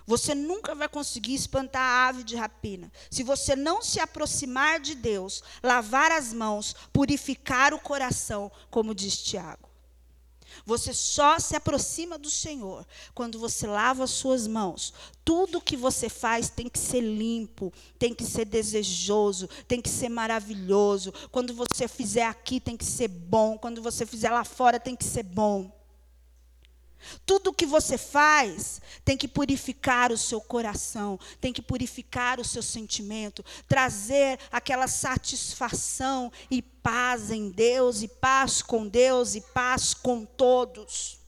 [0.06, 2.92] Você nunca vai conseguir espantar a ave de rapina.
[3.12, 9.22] Se você não se aproximar de Deus, lavar as mãos, purificar o coração, como diz
[9.22, 9.69] Tiago.
[10.70, 14.94] Você só se aproxima do Senhor quando você lava as suas mãos.
[15.26, 20.10] Tudo que você faz tem que ser limpo, tem que ser desejoso, tem que ser
[20.10, 21.12] maravilhoso.
[21.32, 23.58] Quando você fizer aqui, tem que ser bom.
[23.58, 25.79] Quando você fizer lá fora, tem que ser bom.
[27.26, 32.64] Tudo que você faz tem que purificar o seu coração, tem que purificar o seu
[32.64, 40.26] sentimento, trazer aquela satisfação e paz em Deus, e paz com Deus, e paz com
[40.26, 41.19] todos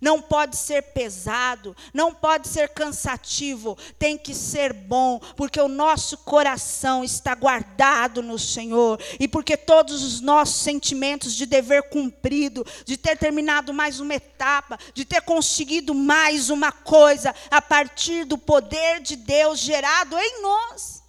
[0.00, 6.18] não pode ser pesado, não pode ser cansativo, tem que ser bom, porque o nosso
[6.18, 12.96] coração está guardado no Senhor e porque todos os nossos sentimentos de dever cumprido, de
[12.96, 19.00] ter terminado mais uma etapa, de ter conseguido mais uma coisa a partir do poder
[19.00, 21.02] de Deus gerado em nós.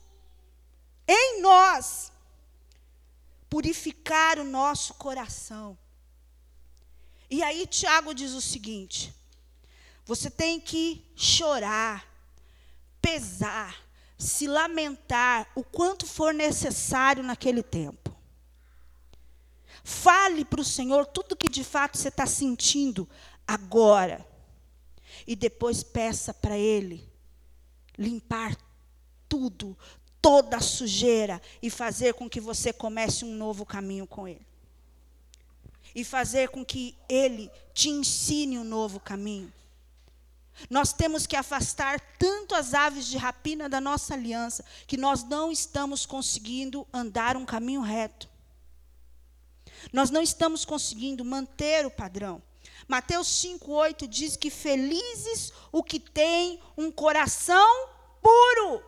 [1.07, 2.11] Em nós.
[3.49, 5.77] Purificar o nosso coração
[7.29, 9.13] e aí Tiago diz o seguinte:
[10.05, 12.07] você tem que chorar,
[13.01, 13.75] pesar,
[14.17, 18.15] se lamentar o quanto for necessário naquele tempo.
[19.83, 23.07] Fale para o Senhor tudo que de fato você está sentindo
[23.45, 24.25] agora.
[25.25, 27.05] E depois peça para Ele
[27.97, 28.55] limpar
[29.27, 29.77] tudo,
[30.21, 34.45] toda a sujeira e fazer com que você comece um novo caminho com Ele
[35.97, 39.51] e fazer com que Ele te ensine um novo caminho.
[40.69, 45.51] Nós temos que afastar tanto as aves de rapina da nossa aliança, que nós não
[45.51, 48.29] estamos conseguindo andar um caminho reto.
[49.91, 52.43] Nós não estamos conseguindo manter o padrão.
[52.87, 57.89] Mateus 5,8 diz que felizes o que tem um coração
[58.21, 58.83] puro.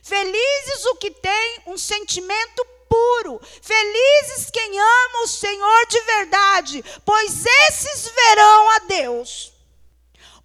[0.00, 3.40] Felizes o que tem um sentimento puro.
[3.62, 9.52] Felizes quem ama o Senhor de verdade, pois esses verão a Deus.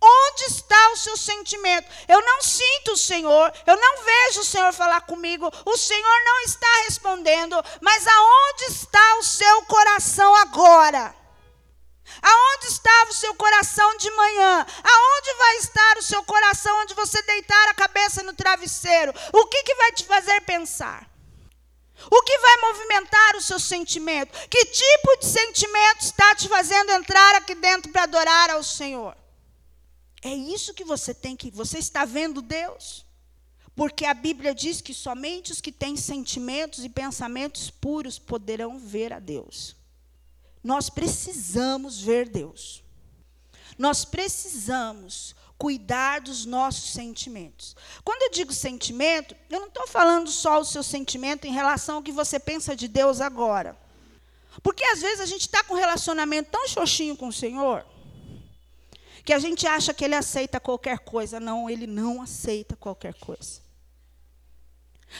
[0.05, 1.89] Onde está o seu sentimento?
[2.09, 6.39] Eu não sinto o Senhor, eu não vejo o Senhor falar comigo, o Senhor não
[6.41, 11.15] está respondendo, mas aonde está o seu coração agora?
[12.21, 14.65] Aonde estava o seu coração de manhã?
[14.83, 19.13] Aonde vai estar o seu coração onde você deitar a cabeça no travesseiro?
[19.31, 21.12] O que, que vai te fazer pensar?
[22.09, 24.31] O que vai movimentar o seu sentimento?
[24.49, 29.15] Que tipo de sentimento está te fazendo entrar aqui dentro para adorar ao Senhor?
[30.21, 31.51] É isso que você tem que.
[31.51, 33.05] Você está vendo Deus?
[33.75, 39.11] Porque a Bíblia diz que somente os que têm sentimentos e pensamentos puros poderão ver
[39.11, 39.75] a Deus.
[40.63, 42.83] Nós precisamos ver Deus.
[43.77, 47.73] Nós precisamos cuidar dos nossos sentimentos.
[48.03, 52.03] Quando eu digo sentimento, eu não estou falando só o seu sentimento em relação ao
[52.03, 53.79] que você pensa de Deus agora.
[54.61, 57.85] Porque às vezes a gente está com um relacionamento tão xoxinho com o Senhor,
[59.23, 61.39] que a gente acha que Ele aceita qualquer coisa.
[61.39, 63.61] Não, Ele não aceita qualquer coisa.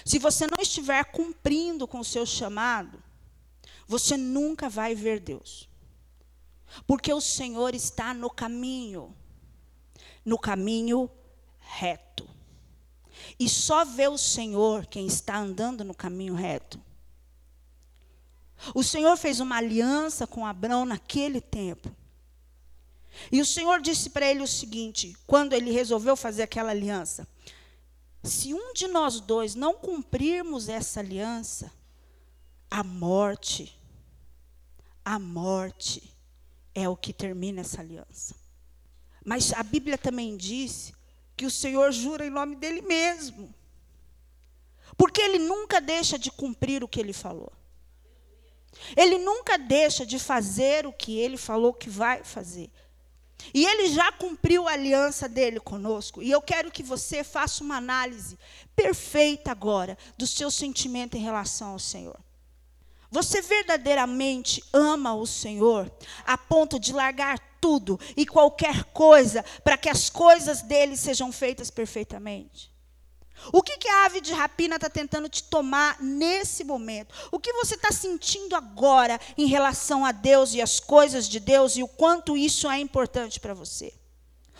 [0.03, 3.01] Se você não estiver cumprindo com o seu chamado,
[3.87, 5.69] você nunca vai ver Deus.
[6.85, 9.15] Porque o Senhor está no caminho
[10.25, 11.09] no caminho
[11.59, 12.27] reto.
[13.39, 16.79] E só vê o Senhor quem está andando no caminho reto.
[18.73, 21.93] O Senhor fez uma aliança com Abraão naquele tempo.
[23.31, 27.27] E o Senhor disse para ele o seguinte, quando ele resolveu fazer aquela aliança:
[28.23, 31.71] se um de nós dois não cumprirmos essa aliança,
[32.71, 33.79] a morte,
[35.03, 36.15] a morte
[36.73, 38.42] é o que termina essa aliança.
[39.25, 40.93] Mas a Bíblia também diz
[41.35, 43.53] que o Senhor jura em nome dele mesmo.
[44.97, 47.51] Porque ele nunca deixa de cumprir o que ele falou.
[48.95, 52.69] Ele nunca deixa de fazer o que ele falou que vai fazer.
[53.53, 56.21] E ele já cumpriu a aliança dele conosco.
[56.21, 58.37] E eu quero que você faça uma análise
[58.75, 62.17] perfeita agora do seu sentimento em relação ao Senhor.
[63.11, 65.91] Você verdadeiramente ama o Senhor
[66.25, 71.71] a ponto de largar tudo e qualquer coisa para que as coisas dele sejam feitas
[71.71, 72.69] perfeitamente?
[73.53, 77.15] O que, que a ave de rapina está tentando te tomar nesse momento?
[77.31, 81.77] O que você está sentindo agora em relação a Deus e as coisas de Deus
[81.77, 83.93] e o quanto isso é importante para você?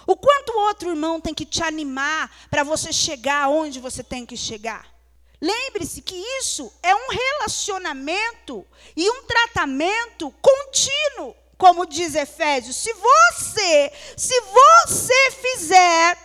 [0.08, 4.26] O quanto o outro irmão tem que te animar para você chegar onde você tem
[4.26, 4.94] que chegar?
[5.42, 12.76] Lembre-se que isso é um relacionamento e um tratamento contínuo, como diz Efésios.
[12.76, 16.18] Se você, se você fizer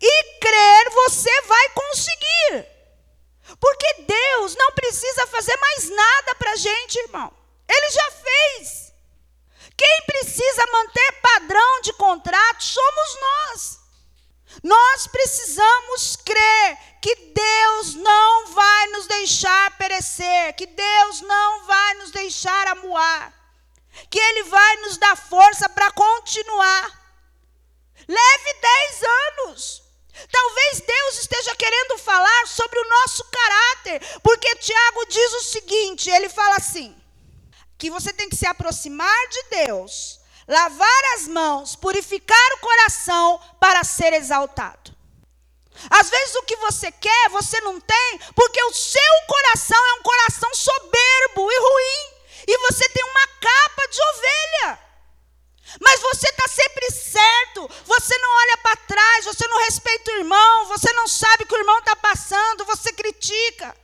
[0.00, 2.66] e crer, você vai conseguir.
[3.60, 7.30] Porque Deus não precisa fazer mais nada para a gente, irmão.
[7.68, 8.94] Ele já fez.
[9.76, 13.78] Quem precisa manter padrão de contrato somos nós.
[14.62, 22.10] Nós precisamos crer que Deus não vai nos deixar perecer, que Deus não vai nos
[22.12, 23.35] deixar amuar,
[24.10, 27.06] que Ele vai nos dar força para continuar.
[28.08, 29.82] Leve dez anos.
[30.30, 36.28] Talvez Deus esteja querendo falar sobre o nosso caráter, porque Tiago diz o seguinte: ele
[36.28, 36.96] fala assim,
[37.76, 40.18] que você tem que se aproximar de Deus,
[40.48, 44.96] lavar as mãos, purificar o coração para ser exaltado.
[45.90, 50.02] Às vezes o que você quer, você não tem, porque o seu coração é um
[50.02, 52.15] coração soberbo e ruim,
[52.46, 54.86] e você tem uma capa de ovelha.
[55.80, 60.66] Mas você está sempre certo, você não olha para trás, você não respeita o irmão,
[60.66, 63.76] você não sabe o que o irmão está passando, você critica.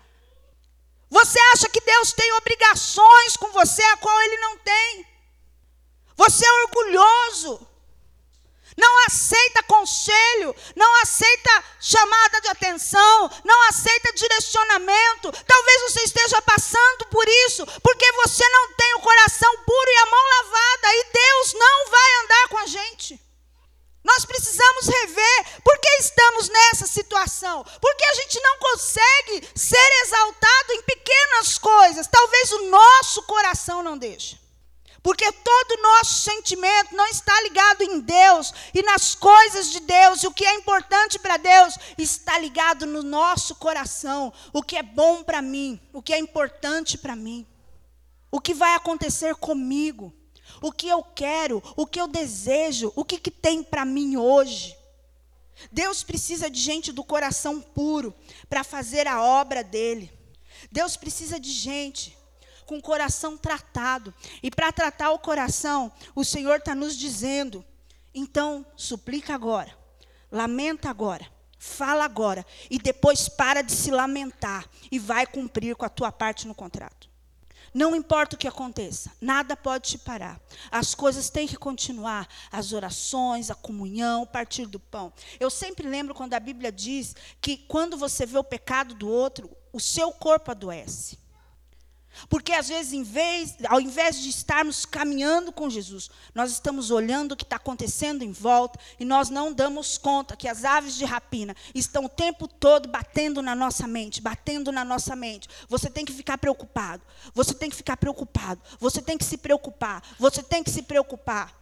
[1.11, 5.07] Você acha que Deus tem obrigações com você, a qual Ele não tem.
[6.17, 7.69] Você é orgulhoso
[8.77, 15.33] não aceita conselho, não aceita chamada de atenção, não aceita direcionamento.
[15.47, 20.07] Talvez você esteja passando por isso, porque você não tem o coração puro e a
[20.07, 23.33] mão lavada, e Deus não vai andar com a gente.
[24.05, 27.65] Nós precisamos rever por que estamos nessa situação.
[27.81, 32.09] Porque a gente não consegue ser exaltado em pequenas coisas.
[32.09, 34.41] Talvez o nosso coração não deixe.
[35.03, 40.23] Porque todo o nosso sentimento não está ligado em Deus e nas coisas de Deus.
[40.23, 44.33] E o que é importante para Deus está ligado no nosso coração.
[44.53, 47.45] O que é bom para mim, o que é importante para mim.
[48.31, 50.15] O que vai acontecer comigo.
[50.61, 54.77] O que eu quero, o que eu desejo, o que, que tem para mim hoje.
[55.71, 58.15] Deus precisa de gente do coração puro
[58.49, 60.13] para fazer a obra dele.
[60.71, 62.17] Deus precisa de gente
[62.73, 64.15] com o coração tratado.
[64.43, 67.63] E para tratar o coração, o Senhor está nos dizendo:
[68.15, 69.77] então, suplica agora,
[70.31, 71.27] lamenta agora,
[71.59, 76.49] fala agora, e depois para de se lamentar e vai cumprir com a tua parte
[76.49, 77.11] no contrato.
[77.75, 80.41] Não importa o que aconteça, nada pode te parar.
[80.71, 85.13] As coisas têm que continuar, as orações, a comunhão, o partir do pão.
[85.41, 89.51] Eu sempre lembro quando a Bíblia diz que quando você vê o pecado do outro,
[89.73, 91.22] o seu corpo adoece.
[92.29, 97.33] Porque às vezes, em vez, ao invés de estarmos caminhando com Jesus, nós estamos olhando
[97.33, 101.05] o que está acontecendo em volta e nós não damos conta que as aves de
[101.05, 105.49] rapina estão o tempo todo batendo na nossa mente, batendo na nossa mente.
[105.69, 107.03] Você tem que ficar preocupado,
[107.35, 111.61] você tem que ficar preocupado, você tem que se preocupar, você tem que se preocupar.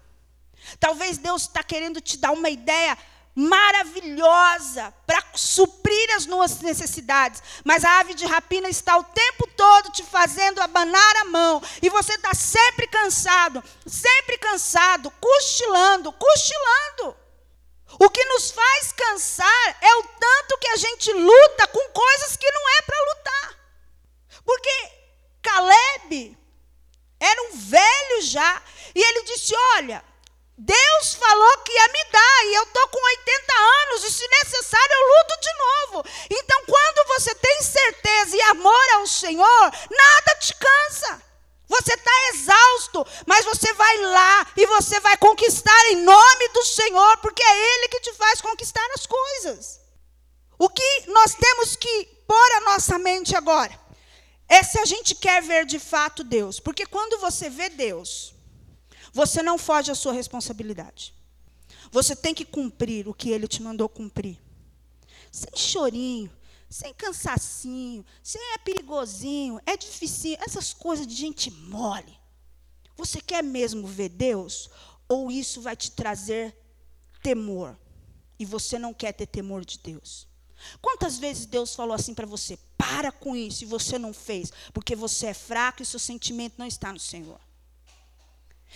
[0.78, 2.96] Talvez Deus está querendo te dar uma ideia
[3.34, 7.42] maravilhosa para suprir as nossas necessidades.
[7.64, 11.62] Mas a ave de rapina está o tempo todo te fazendo abanar a mão.
[11.82, 17.16] E você está sempre cansado, sempre cansado, cochilando, cochilando.
[17.98, 22.50] O que nos faz cansar é o tanto que a gente luta com coisas que
[22.50, 23.60] não é para lutar.
[24.44, 24.92] Porque
[25.42, 26.38] Caleb
[27.18, 28.62] era um velho já.
[28.94, 30.04] E ele disse: Olha,
[30.62, 34.92] Deus falou que ia me dar, e eu estou com 80 anos, e se necessário
[34.92, 36.04] eu luto de novo.
[36.30, 41.22] Então, quando você tem certeza e amor ao Senhor, nada te cansa.
[41.66, 47.16] Você está exausto, mas você vai lá e você vai conquistar em nome do Senhor,
[47.18, 49.80] porque é Ele que te faz conquistar as coisas.
[50.58, 53.80] O que nós temos que pôr a nossa mente agora
[54.46, 58.34] é se a gente quer ver de fato Deus, porque quando você vê Deus,
[59.12, 61.14] você não foge à sua responsabilidade.
[61.90, 64.38] Você tem que cumprir o que ele te mandou cumprir.
[65.30, 66.30] Sem chorinho,
[66.68, 72.18] sem cansacinho, sem é perigosinho, é difícil, essas coisas de gente mole.
[72.96, 74.70] Você quer mesmo ver Deus?
[75.08, 76.56] Ou isso vai te trazer
[77.22, 77.76] temor?
[78.38, 80.28] E você não quer ter temor de Deus?
[80.80, 84.94] Quantas vezes Deus falou assim para você: para com isso, e você não fez, porque
[84.94, 87.40] você é fraco e seu sentimento não está no Senhor?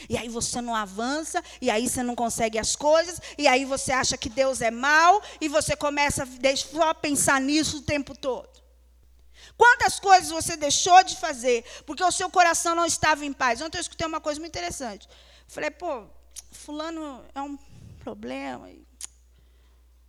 [0.09, 3.93] E aí você não avança, e aí você não consegue as coisas, e aí você
[3.93, 8.55] acha que Deus é mau, e você começa a pensar nisso o tempo todo.
[9.57, 13.61] Quantas coisas você deixou de fazer porque o seu coração não estava em paz?
[13.61, 15.09] Ontem eu escutei uma coisa muito interessante.
[15.47, 16.07] Falei, pô,
[16.51, 17.57] fulano é um
[18.01, 18.69] problema.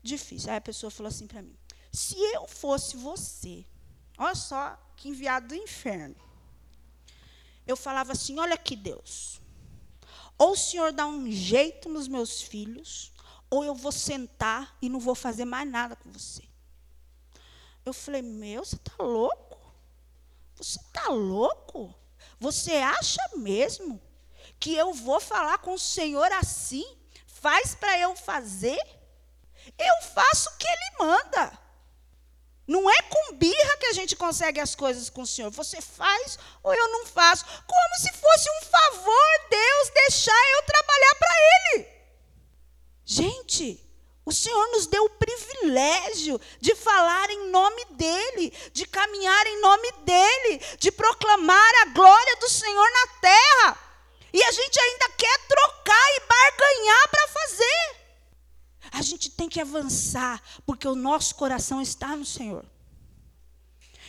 [0.01, 0.49] Difícil.
[0.49, 1.55] Aí a pessoa falou assim para mim:
[1.91, 3.65] se eu fosse você,
[4.17, 6.15] olha só que enviado do inferno.
[7.67, 9.41] Eu falava assim: olha aqui, Deus.
[10.37, 13.13] Ou o Senhor dá um jeito nos meus filhos,
[13.49, 16.43] ou eu vou sentar e não vou fazer mais nada com você.
[17.85, 19.57] Eu falei, meu, você está louco?
[20.55, 21.93] Você está louco?
[22.39, 24.01] Você acha mesmo
[24.59, 26.85] que eu vou falar com o Senhor assim?
[27.27, 28.79] Faz para eu fazer?
[29.77, 31.64] Eu faço o que Ele manda.
[32.67, 35.51] Não é com birra que a gente consegue as coisas com o Senhor.
[35.51, 37.45] Você faz ou eu não faço.
[37.45, 41.33] Como se fosse um favor Deus deixar eu trabalhar para
[41.73, 41.87] Ele.
[43.05, 43.85] Gente,
[44.25, 49.91] o Senhor nos deu o privilégio de falar em nome dEle, de caminhar em nome
[50.03, 53.77] dEle, de proclamar a glória do Senhor na terra.
[54.33, 58.04] E a gente ainda quer trocar e barganhar para fazer.
[58.95, 62.65] A gente tem que avançar, porque o nosso coração está no Senhor.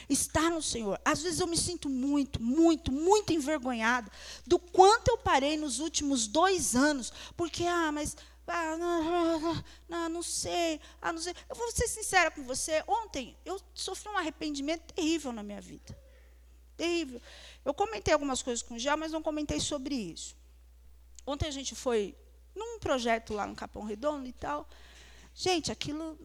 [0.09, 1.01] Está no Senhor.
[1.05, 4.09] Às vezes eu me sinto muito, muito, muito envergonhada
[4.47, 8.17] do quanto eu parei nos últimos dois anos, porque, ah, mas
[8.47, 11.35] ah, não, não, não, sei, ah, não sei.
[11.51, 12.85] Eu vou ser sincera com você.
[12.87, 15.99] Ontem eu sofri um arrependimento terrível na minha vida.
[16.77, 17.21] Terrível.
[17.65, 20.37] Eu comentei algumas coisas com o Gé, mas não comentei sobre isso.
[21.27, 22.15] Ontem a gente foi
[22.57, 24.69] num projeto lá no Capão Redondo e tal.
[25.35, 26.19] Gente, aquilo.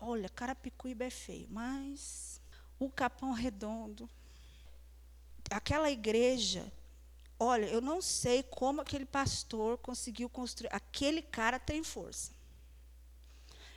[0.00, 2.40] Olha, Carapicuíba é feio, mas
[2.78, 4.08] o Capão Redondo,
[5.50, 6.72] aquela igreja,
[7.38, 10.72] olha, eu não sei como aquele pastor conseguiu construir.
[10.72, 12.30] Aquele cara tem força.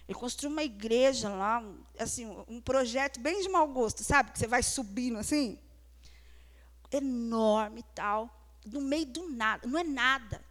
[0.08, 1.64] Ele construiu uma igreja lá,
[1.98, 4.32] assim, um projeto bem de mau gosto, sabe?
[4.32, 5.58] Que você vai subindo assim.
[6.92, 8.30] Enorme e tal.
[8.66, 9.68] No meio do nada.
[9.68, 10.51] Não é nada.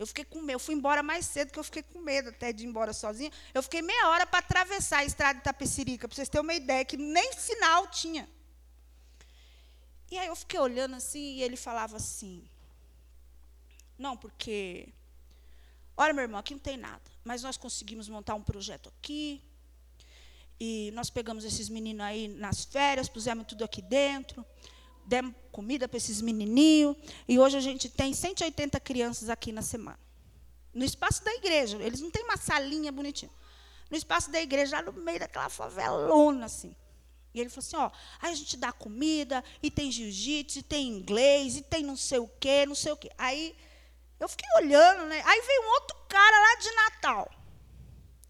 [0.00, 2.54] Eu fiquei com medo, eu fui embora mais cedo, que eu fiquei com medo até
[2.54, 3.30] de ir embora sozinha.
[3.52, 6.86] Eu fiquei meia hora para atravessar a estrada de Tapecirica, para vocês terem uma ideia,
[6.86, 8.26] que nem sinal tinha.
[10.10, 12.42] E aí eu fiquei olhando assim, e ele falava assim,
[13.98, 14.88] não, porque,
[15.94, 19.44] olha, meu irmão, aqui não tem nada, mas nós conseguimos montar um projeto aqui,
[20.58, 24.46] e nós pegamos esses meninos aí nas férias, pusemos tudo aqui dentro,
[25.10, 26.96] demos comida para esses menininhos,
[27.26, 29.98] e hoje a gente tem 180 crianças aqui na semana.
[30.72, 33.32] No espaço da igreja, eles não têm uma salinha bonitinha.
[33.90, 36.76] No espaço da igreja, lá no meio daquela favelona, assim.
[37.34, 37.90] E ele falou assim, ó,
[38.22, 42.20] aí a gente dá comida, e tem jiu-jitsu, e tem inglês, e tem não sei
[42.20, 43.10] o quê, não sei o quê.
[43.18, 43.56] Aí
[44.20, 45.20] eu fiquei olhando, né?
[45.26, 47.32] Aí veio um outro cara lá de Natal.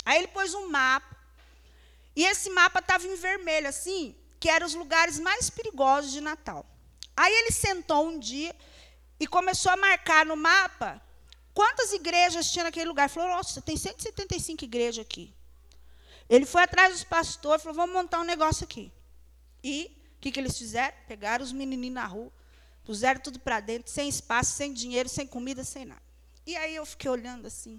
[0.06, 1.14] Aí ele pôs um mapa,
[2.16, 6.64] e esse mapa estava em vermelho, assim, que eram os lugares mais perigosos de Natal.
[7.14, 8.56] Aí ele sentou um dia
[9.20, 11.00] e começou a marcar no mapa
[11.52, 13.04] quantas igrejas tinha naquele lugar.
[13.04, 15.34] Ele falou: Nossa, tem 175 igrejas aqui.
[16.26, 18.90] Ele foi atrás dos pastores e falou: Vamos montar um negócio aqui.
[19.62, 20.96] E o que, que eles fizeram?
[21.06, 22.32] Pegaram os menininhos na rua,
[22.82, 26.02] puseram tudo para dentro, sem espaço, sem dinheiro, sem comida, sem nada.
[26.46, 27.78] E aí eu fiquei olhando assim.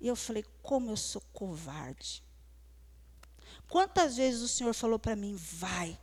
[0.00, 2.20] E eu falei: Como eu sou covarde.
[3.68, 5.98] Quantas vezes o Senhor falou para mim, vai,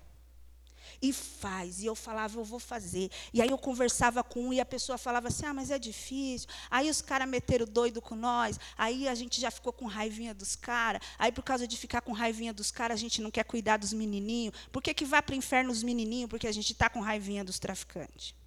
[1.01, 1.81] e faz.
[1.81, 3.09] E eu falava, eu vou fazer.
[3.33, 6.47] E aí eu conversava com um e a pessoa falava assim, ah, mas é difícil.
[6.69, 8.59] Aí os caras meteram doido com nós.
[8.77, 11.01] Aí a gente já ficou com raivinha dos caras.
[11.17, 13.93] Aí por causa de ficar com raivinha dos caras, a gente não quer cuidar dos
[13.93, 14.55] menininhos.
[14.71, 16.29] Por que, que vai para o inferno os menininhos?
[16.29, 18.38] Porque a gente está com raivinha dos traficantes.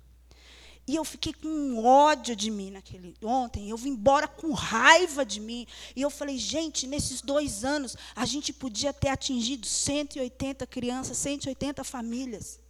[0.86, 3.70] E eu fiquei com ódio de mim naquele ontem.
[3.70, 5.66] Eu vim embora com raiva de mim.
[5.94, 11.84] E eu falei, gente, nesses dois anos a gente podia ter atingido 180 crianças, 180
[11.84, 12.60] famílias.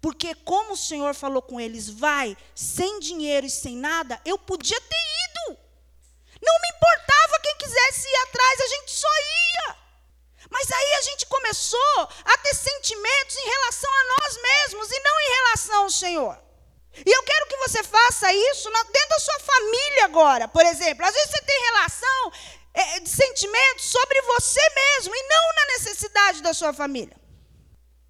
[0.00, 4.80] Porque como o Senhor falou com eles, vai, sem dinheiro e sem nada, eu podia
[4.80, 4.96] ter
[5.28, 5.58] ido.
[6.40, 9.76] Não me importava quem quisesse ir atrás, a gente só ia.
[10.48, 15.20] Mas aí a gente começou a ter sentimentos em relação a nós mesmos e não
[15.20, 16.49] em relação ao Senhor.
[16.94, 20.48] E eu quero que você faça isso dentro da sua família agora.
[20.48, 22.32] Por exemplo, às vezes você tem relação
[22.74, 27.20] é, de sentimentos sobre você mesmo e não na necessidade da sua família.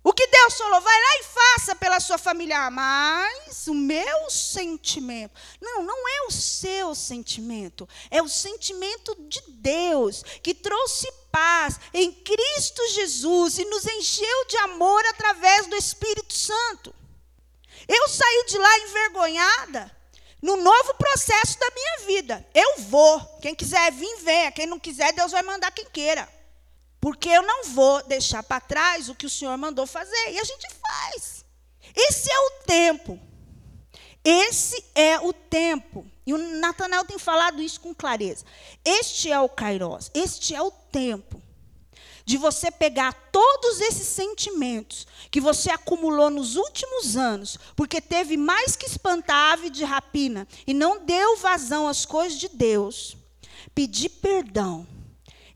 [0.03, 4.31] O que Deus falou, vai lá e faça pela sua família, ah, mas o meu
[4.31, 5.35] sentimento.
[5.61, 12.13] Não, não é o seu sentimento, é o sentimento de Deus que trouxe paz em
[12.13, 16.95] Cristo Jesus e nos encheu de amor através do Espírito Santo.
[17.93, 19.91] Eu saí de lá envergonhada
[20.41, 22.47] no novo processo da minha vida.
[22.55, 23.21] Eu vou.
[23.43, 24.53] Quem quiser vir, venha.
[24.53, 26.29] Quem não quiser, Deus vai mandar quem queira.
[27.01, 30.31] Porque eu não vou deixar para trás o que o Senhor mandou fazer.
[30.31, 31.45] E a gente faz.
[31.97, 33.19] Esse é o tempo.
[34.23, 36.07] Esse é o tempo.
[36.25, 38.45] E o Natanael tem falado isso com clareza.
[38.85, 40.13] Este é o Kairos.
[40.15, 41.40] Este é o tempo
[42.31, 48.77] de você pegar todos esses sentimentos que você acumulou nos últimos anos, porque teve mais
[48.77, 53.17] que espantar ave de rapina e não deu vazão às coisas de Deus,
[53.75, 54.87] pedir perdão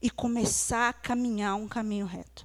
[0.02, 2.44] e começar a caminhar um caminho reto.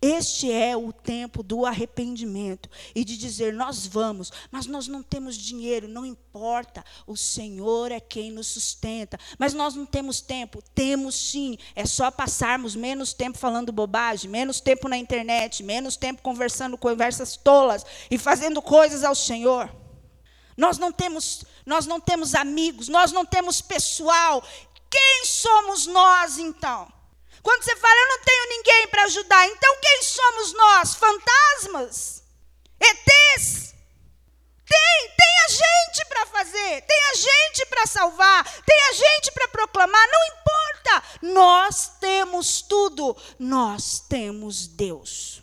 [0.00, 5.36] Este é o tempo do arrependimento e de dizer: nós vamos, mas nós não temos
[5.36, 9.18] dinheiro, não importa, o Senhor é quem nos sustenta.
[9.38, 14.60] Mas nós não temos tempo, temos sim, é só passarmos menos tempo falando bobagem, menos
[14.60, 19.70] tempo na internet, menos tempo conversando conversas tolas e fazendo coisas ao Senhor.
[20.56, 24.42] Nós não temos, nós não temos amigos, nós não temos pessoal
[24.92, 26.86] quem somos nós então?
[27.42, 30.94] Quando você fala, eu não tenho ninguém para ajudar, então quem somos nós?
[30.94, 32.22] Fantasmas?
[32.80, 33.74] ETs?
[34.64, 39.48] Tem, tem a gente para fazer, tem a gente para salvar, tem a gente para
[39.48, 41.18] proclamar, não importa.
[41.22, 45.42] Nós temos tudo, nós temos Deus.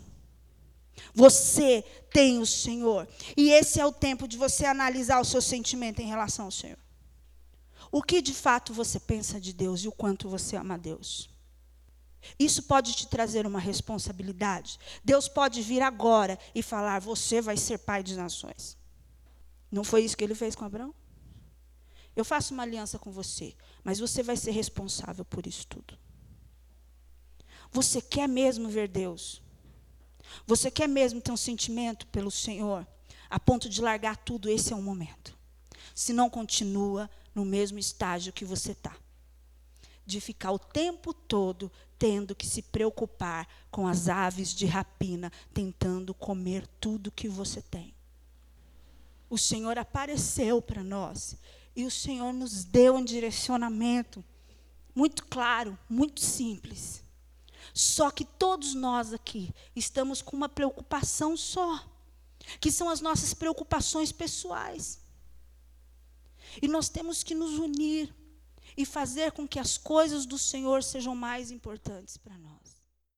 [1.13, 3.07] Você tem o Senhor.
[3.35, 6.77] E esse é o tempo de você analisar o seu sentimento em relação ao Senhor
[7.91, 11.28] o que de fato você pensa de Deus e o quanto você ama Deus.
[12.37, 14.77] Isso pode te trazer uma responsabilidade.
[15.03, 18.77] Deus pode vir agora e falar: Você vai ser pai de nações.
[19.71, 20.93] Não foi isso que ele fez com Abraão?
[22.15, 25.97] Eu faço uma aliança com você, mas você vai ser responsável por isso tudo.
[27.71, 29.41] Você quer mesmo ver Deus?
[30.45, 32.85] Você quer mesmo ter um sentimento pelo Senhor,
[33.29, 34.49] a ponto de largar tudo?
[34.49, 35.37] Esse é o momento.
[35.93, 38.95] Se não continua no mesmo estágio que você está.
[40.05, 46.13] De ficar o tempo todo tendo que se preocupar com as aves de rapina, tentando
[46.13, 47.93] comer tudo que você tem.
[49.29, 51.35] O Senhor apareceu para nós
[51.75, 54.23] e o Senhor nos deu um direcionamento
[54.95, 57.03] muito claro, muito simples.
[57.73, 61.85] Só que todos nós aqui estamos com uma preocupação só,
[62.59, 64.99] que são as nossas preocupações pessoais.
[66.61, 68.13] E nós temos que nos unir
[68.79, 72.58] e fazer com que as coisas do Senhor sejam mais importantes para nós.